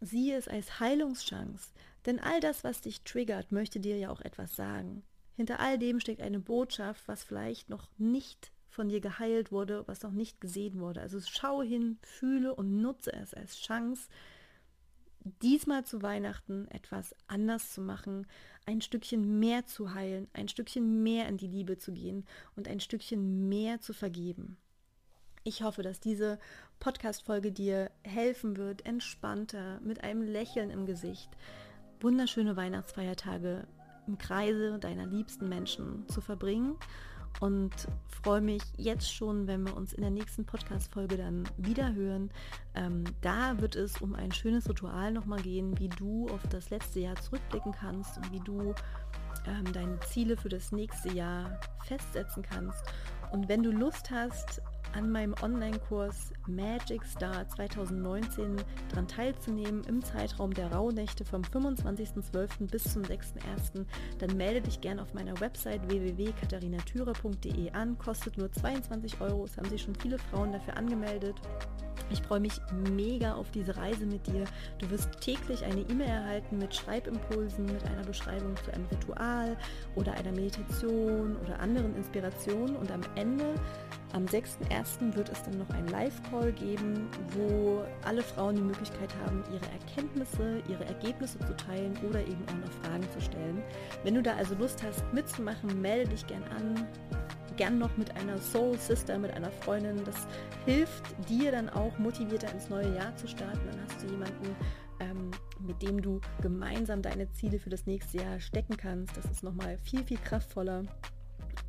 sieh 0.00 0.32
es 0.32 0.48
als 0.48 0.80
Heilungschance. 0.80 1.70
Denn 2.04 2.18
all 2.18 2.40
das, 2.40 2.64
was 2.64 2.80
dich 2.80 3.02
triggert, 3.02 3.52
möchte 3.52 3.78
dir 3.78 3.96
ja 3.96 4.10
auch 4.10 4.20
etwas 4.20 4.56
sagen. 4.56 5.02
Hinter 5.40 5.58
all 5.58 5.78
dem 5.78 6.00
steckt 6.00 6.20
eine 6.20 6.38
Botschaft, 6.38 7.08
was 7.08 7.24
vielleicht 7.24 7.70
noch 7.70 7.88
nicht 7.96 8.52
von 8.68 8.90
dir 8.90 9.00
geheilt 9.00 9.50
wurde, 9.50 9.84
was 9.88 10.02
noch 10.02 10.12
nicht 10.12 10.38
gesehen 10.38 10.80
wurde. 10.80 11.00
Also 11.00 11.18
schau 11.18 11.62
hin, 11.62 11.96
fühle 12.02 12.54
und 12.54 12.82
nutze 12.82 13.14
es 13.14 13.32
als 13.32 13.58
Chance, 13.58 14.10
diesmal 15.40 15.86
zu 15.86 16.02
Weihnachten 16.02 16.68
etwas 16.68 17.14
anders 17.26 17.72
zu 17.72 17.80
machen, 17.80 18.26
ein 18.66 18.82
Stückchen 18.82 19.38
mehr 19.38 19.64
zu 19.64 19.94
heilen, 19.94 20.28
ein 20.34 20.46
Stückchen 20.46 21.02
mehr 21.02 21.26
in 21.26 21.38
die 21.38 21.48
Liebe 21.48 21.78
zu 21.78 21.92
gehen 21.92 22.26
und 22.54 22.68
ein 22.68 22.80
Stückchen 22.80 23.48
mehr 23.48 23.80
zu 23.80 23.94
vergeben. 23.94 24.58
Ich 25.42 25.62
hoffe, 25.62 25.82
dass 25.82 26.00
diese 26.00 26.38
Podcast-Folge 26.80 27.50
dir 27.50 27.90
helfen 28.04 28.58
wird, 28.58 28.84
entspannter, 28.84 29.80
mit 29.80 30.04
einem 30.04 30.20
Lächeln 30.20 30.68
im 30.68 30.84
Gesicht, 30.84 31.30
wunderschöne 31.98 32.56
Weihnachtsfeiertage 32.56 33.66
im 34.10 34.18
Kreise 34.18 34.78
deiner 34.78 35.06
liebsten 35.06 35.48
Menschen 35.48 36.08
zu 36.08 36.20
verbringen 36.20 36.76
und 37.38 37.70
freue 38.22 38.40
mich 38.40 38.62
jetzt 38.76 39.14
schon, 39.14 39.46
wenn 39.46 39.64
wir 39.64 39.76
uns 39.76 39.92
in 39.92 40.02
der 40.02 40.10
nächsten 40.10 40.44
Podcast-Folge 40.44 41.16
dann 41.16 41.48
wieder 41.56 41.94
hören. 41.94 42.30
Ähm, 42.74 43.04
da 43.20 43.60
wird 43.60 43.76
es 43.76 44.00
um 44.00 44.14
ein 44.14 44.32
schönes 44.32 44.68
Ritual 44.68 45.12
nochmal 45.12 45.40
gehen, 45.40 45.78
wie 45.78 45.88
du 45.88 46.28
auf 46.28 46.42
das 46.50 46.70
letzte 46.70 47.00
Jahr 47.00 47.14
zurückblicken 47.16 47.72
kannst 47.72 48.16
und 48.16 48.32
wie 48.32 48.40
du 48.40 48.74
ähm, 49.46 49.72
deine 49.72 50.00
Ziele 50.00 50.36
für 50.36 50.48
das 50.48 50.72
nächste 50.72 51.12
Jahr 51.12 51.60
festsetzen 51.84 52.42
kannst. 52.42 52.82
Und 53.30 53.48
wenn 53.48 53.62
du 53.62 53.70
Lust 53.70 54.10
hast, 54.10 54.60
an 54.92 55.10
meinem 55.10 55.34
Online-Kurs 55.42 56.32
Magic 56.46 57.04
Star 57.04 57.48
2019 57.48 58.56
daran 58.88 59.08
teilzunehmen 59.08 59.84
im 59.84 60.02
Zeitraum 60.02 60.52
der 60.52 60.72
Rauhnächte 60.72 61.24
vom 61.24 61.42
25.12. 61.42 62.70
bis 62.70 62.84
zum 62.84 63.02
6.1., 63.02 63.86
dann 64.18 64.36
melde 64.36 64.62
dich 64.62 64.80
gerne 64.80 65.02
auf 65.02 65.14
meiner 65.14 65.38
Website 65.40 65.88
www.katharinatüre.de 65.88 67.70
an. 67.72 67.98
Kostet 67.98 68.38
nur 68.38 68.50
22 68.50 69.20
Euro. 69.20 69.44
Es 69.44 69.56
haben 69.56 69.68
sich 69.68 69.82
schon 69.82 69.94
viele 69.94 70.18
Frauen 70.18 70.52
dafür 70.52 70.76
angemeldet. 70.76 71.36
Ich 72.12 72.22
freue 72.22 72.40
mich 72.40 72.60
mega 72.72 73.34
auf 73.34 73.50
diese 73.52 73.76
Reise 73.76 74.04
mit 74.04 74.26
dir. 74.26 74.44
Du 74.78 74.90
wirst 74.90 75.20
täglich 75.20 75.64
eine 75.64 75.82
E-Mail 75.82 76.08
erhalten 76.08 76.58
mit 76.58 76.74
Schreibimpulsen, 76.74 77.66
mit 77.66 77.84
einer 77.84 78.04
Beschreibung 78.04 78.56
zu 78.64 78.72
einem 78.72 78.86
Ritual 78.86 79.56
oder 79.94 80.14
einer 80.14 80.32
Meditation 80.32 81.36
oder 81.36 81.60
anderen 81.60 81.94
Inspirationen. 81.94 82.74
Und 82.76 82.90
am 82.90 83.02
Ende, 83.14 83.54
am 84.12 84.24
6.1., 84.26 85.14
wird 85.14 85.28
es 85.28 85.42
dann 85.42 85.58
noch 85.58 85.70
einen 85.70 85.88
Live-Call 85.88 86.52
geben, 86.52 87.08
wo 87.30 87.84
alle 88.04 88.22
Frauen 88.22 88.56
die 88.56 88.62
Möglichkeit 88.62 89.14
haben, 89.24 89.42
ihre 89.52 89.70
Erkenntnisse, 89.72 90.62
ihre 90.68 90.84
Ergebnisse 90.84 91.38
zu 91.40 91.56
teilen 91.56 91.96
oder 92.08 92.20
eben 92.20 92.42
auch 92.48 92.66
noch 92.66 92.72
Fragen 92.82 93.06
zu 93.12 93.20
stellen. 93.20 93.62
Wenn 94.02 94.14
du 94.14 94.22
da 94.22 94.34
also 94.34 94.54
Lust 94.54 94.82
hast 94.82 95.04
mitzumachen, 95.12 95.80
melde 95.80 96.10
dich 96.10 96.26
gern 96.26 96.44
an 96.44 96.86
gern 97.60 97.78
noch 97.78 97.94
mit 97.98 98.16
einer 98.16 98.38
Soul 98.38 98.78
Sister, 98.78 99.18
mit 99.18 99.32
einer 99.32 99.50
Freundin. 99.50 100.02
Das 100.04 100.26
hilft 100.64 101.04
dir 101.28 101.52
dann 101.52 101.68
auch 101.68 101.98
motivierter 101.98 102.50
ins 102.52 102.70
neue 102.70 102.94
Jahr 102.96 103.14
zu 103.16 103.28
starten. 103.28 103.60
Dann 103.70 103.80
hast 103.84 104.02
du 104.02 104.06
jemanden, 104.06 104.56
ähm, 104.98 105.30
mit 105.58 105.82
dem 105.82 106.00
du 106.00 106.22
gemeinsam 106.40 107.02
deine 107.02 107.30
Ziele 107.32 107.58
für 107.58 107.68
das 107.68 107.84
nächste 107.84 108.16
Jahr 108.16 108.40
stecken 108.40 108.78
kannst. 108.78 109.14
Das 109.14 109.26
ist 109.26 109.42
nochmal 109.42 109.76
viel, 109.82 110.02
viel 110.04 110.16
kraftvoller. 110.16 110.84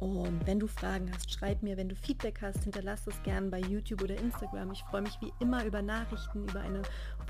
Und 0.01 0.47
wenn 0.47 0.59
du 0.59 0.65
Fragen 0.65 1.11
hast, 1.13 1.31
schreib 1.31 1.61
mir. 1.61 1.77
Wenn 1.77 1.87
du 1.87 1.95
Feedback 1.95 2.39
hast, 2.41 2.63
hinterlass 2.63 3.05
es 3.05 3.21
gern 3.21 3.51
bei 3.51 3.59
YouTube 3.59 4.01
oder 4.01 4.17
Instagram. 4.17 4.71
Ich 4.71 4.81
freue 4.85 5.03
mich 5.03 5.15
wie 5.21 5.31
immer 5.39 5.63
über 5.63 5.83
Nachrichten, 5.83 6.47
über 6.49 6.61
eine 6.61 6.81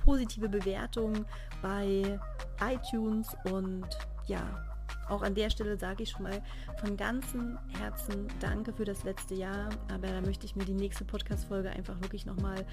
positive 0.05 0.47
Bewertung 0.47 1.25
bei 1.61 2.17
iTunes 2.61 3.27
und 3.51 3.85
ja, 4.27 4.70
auch 5.09 5.21
an 5.21 5.35
der 5.35 5.49
Stelle 5.49 5.77
sage 5.77 6.03
ich 6.03 6.09
schon 6.09 6.23
mal 6.23 6.41
von 6.79 6.95
ganzem 6.95 7.57
Herzen 7.77 8.27
Danke 8.39 8.73
für 8.73 8.85
das 8.85 9.03
letzte 9.03 9.35
Jahr. 9.35 9.69
Aber 9.93 10.07
da 10.07 10.21
möchte 10.21 10.45
ich 10.45 10.55
mir 10.55 10.65
die 10.65 10.73
nächste 10.73 11.03
Podcast-Folge 11.03 11.69
einfach 11.69 11.99
wirklich 12.01 12.25
nochmal 12.25 12.65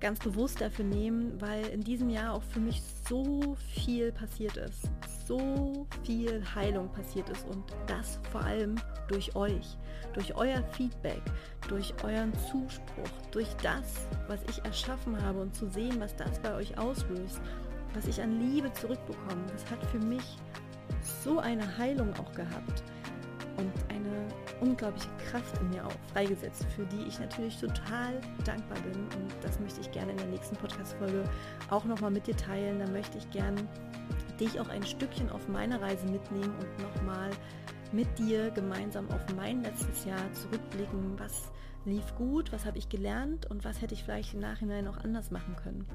ganz 0.00 0.18
bewusst 0.18 0.60
dafür 0.60 0.84
nehmen, 0.84 1.40
weil 1.40 1.66
in 1.66 1.82
diesem 1.82 2.10
Jahr 2.10 2.34
auch 2.34 2.42
für 2.42 2.60
mich 2.60 2.82
so 3.08 3.56
viel 3.74 4.12
passiert 4.12 4.56
ist. 4.56 4.90
So 5.26 5.86
viel 6.04 6.42
Heilung 6.54 6.90
passiert 6.92 7.28
ist 7.30 7.46
und 7.48 7.64
das 7.86 8.18
vor 8.30 8.42
allem 8.42 8.76
durch 9.08 9.34
euch, 9.34 9.76
durch 10.14 10.34
euer 10.34 10.62
Feedback, 10.72 11.22
durch 11.68 11.94
euren 12.02 12.32
Zuspruch, 12.34 13.10
durch 13.30 13.48
das, 13.62 14.06
was 14.28 14.40
ich 14.48 14.64
erschaffen 14.64 15.20
habe 15.22 15.40
und 15.40 15.54
zu 15.54 15.68
sehen, 15.68 16.00
was 16.00 16.14
das 16.16 16.38
bei 16.40 16.54
euch 16.54 16.78
auslöst, 16.78 17.40
was 17.94 18.06
ich 18.06 18.20
an 18.20 18.40
Liebe 18.40 18.72
zurückbekomme. 18.72 19.46
Das 19.52 19.68
hat 19.70 19.84
für 19.86 19.98
mich 19.98 20.38
so 21.22 21.38
eine 21.38 21.78
Heilung 21.78 22.12
auch 22.14 22.32
gehabt 22.32 22.82
und 23.56 23.72
eine 23.88 24.28
unglaubliche 24.60 25.08
Kraft 25.30 25.58
in 25.60 25.70
mir 25.70 25.86
auch 25.86 26.12
freigesetzt, 26.12 26.66
für 26.74 26.84
die 26.86 27.02
ich 27.08 27.18
natürlich 27.18 27.58
total 27.58 28.20
dankbar 28.44 28.78
bin. 28.80 29.02
Und 29.02 29.32
das 29.42 29.58
möchte 29.60 29.80
ich 29.80 29.90
gerne 29.92 30.12
in 30.12 30.18
der 30.18 30.26
nächsten 30.26 30.56
Podcast-Folge 30.56 31.24
auch 31.70 31.84
nochmal 31.84 32.10
mit 32.10 32.26
dir 32.26 32.36
teilen. 32.36 32.78
Da 32.78 32.86
möchte 32.88 33.18
ich 33.18 33.30
gerne 33.30 33.66
dich 34.40 34.60
auch 34.60 34.68
ein 34.68 34.82
Stückchen 34.82 35.30
auf 35.30 35.48
meine 35.48 35.80
Reise 35.80 36.06
mitnehmen 36.06 36.54
und 36.60 36.94
nochmal 36.94 37.30
mit 37.92 38.18
dir 38.18 38.50
gemeinsam 38.50 39.08
auf 39.10 39.22
mein 39.36 39.62
letztes 39.62 40.04
Jahr 40.04 40.32
zurückblicken. 40.32 41.18
Was 41.18 41.50
lief 41.84 42.14
gut, 42.16 42.52
was 42.52 42.66
habe 42.66 42.78
ich 42.78 42.88
gelernt 42.88 43.46
und 43.46 43.64
was 43.64 43.80
hätte 43.80 43.94
ich 43.94 44.04
vielleicht 44.04 44.34
im 44.34 44.40
Nachhinein 44.40 44.88
auch 44.88 44.98
anders 44.98 45.30
machen 45.30 45.56
können. 45.56 45.86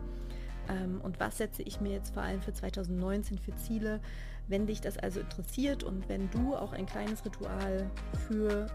Ähm, 0.69 1.02
und 1.02 1.19
was 1.19 1.38
setze 1.38 1.63
ich 1.63 1.82
mir 1.82 1.91
jetzt 1.91 2.13
vor 2.13 2.24
allem 2.24 2.41
für 2.41 2.54
2019 2.54 3.38
für 3.39 3.56
Ziele? 3.56 4.00
Wenn 4.47 4.67
dich 4.67 4.82
das 4.82 4.97
also 4.97 5.21
interessiert 5.21 5.84
und 5.84 6.10
wenn 6.10 6.30
du 6.32 6.56
auch 6.56 6.74
ein 6.74 6.86
kleines 6.86 7.24
Ritual 7.24 7.89
für 8.28 8.67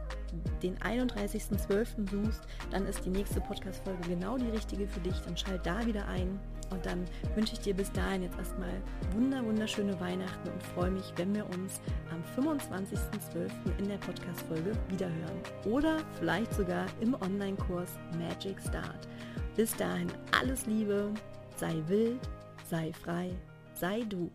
den 0.62 0.79
31.12. 0.79 2.09
suchst, 2.11 2.42
dann 2.70 2.87
ist 2.87 3.05
die 3.05 3.11
nächste 3.11 3.40
Podcast-Folge 3.40 4.09
genau 4.09 4.38
die 4.38 4.49
richtige 4.49 4.87
für 4.87 5.01
dich. 5.01 5.18
Dann 5.20 5.37
schalt 5.37 5.66
da 5.66 5.85
wieder 5.85 6.07
ein 6.09 6.38
und 6.70 6.85
dann 6.85 7.05
wünsche 7.35 7.55
ich 7.55 7.61
dir 7.61 7.75
bis 7.75 7.92
dahin 7.92 8.22
jetzt 8.22 8.38
erstmal 8.38 8.72
wunder 9.12 9.44
wunderschöne 9.44 9.99
Weihnachten 10.01 10.49
und 10.49 10.62
freue 10.62 10.90
mich, 10.90 11.12
wenn 11.16 11.35
wir 11.35 11.46
uns 11.51 11.81
am 12.11 12.22
25.12. 12.42 13.51
in 13.79 13.88
der 13.88 13.99
Podcast-Folge 13.99 14.72
wiederhören. 14.88 15.40
Oder 15.64 15.99
vielleicht 16.18 16.55
sogar 16.55 16.87
im 17.01 17.14
Online-Kurs 17.14 17.90
Magic 18.18 18.61
Start. 18.61 19.09
Bis 19.57 19.77
dahin 19.77 20.09
alles 20.38 20.66
Liebe, 20.66 21.12
sei 21.57 21.83
wild, 21.87 22.21
sei 22.69 22.92
frei, 22.92 23.35
sei 23.75 24.05
du. 24.05 24.31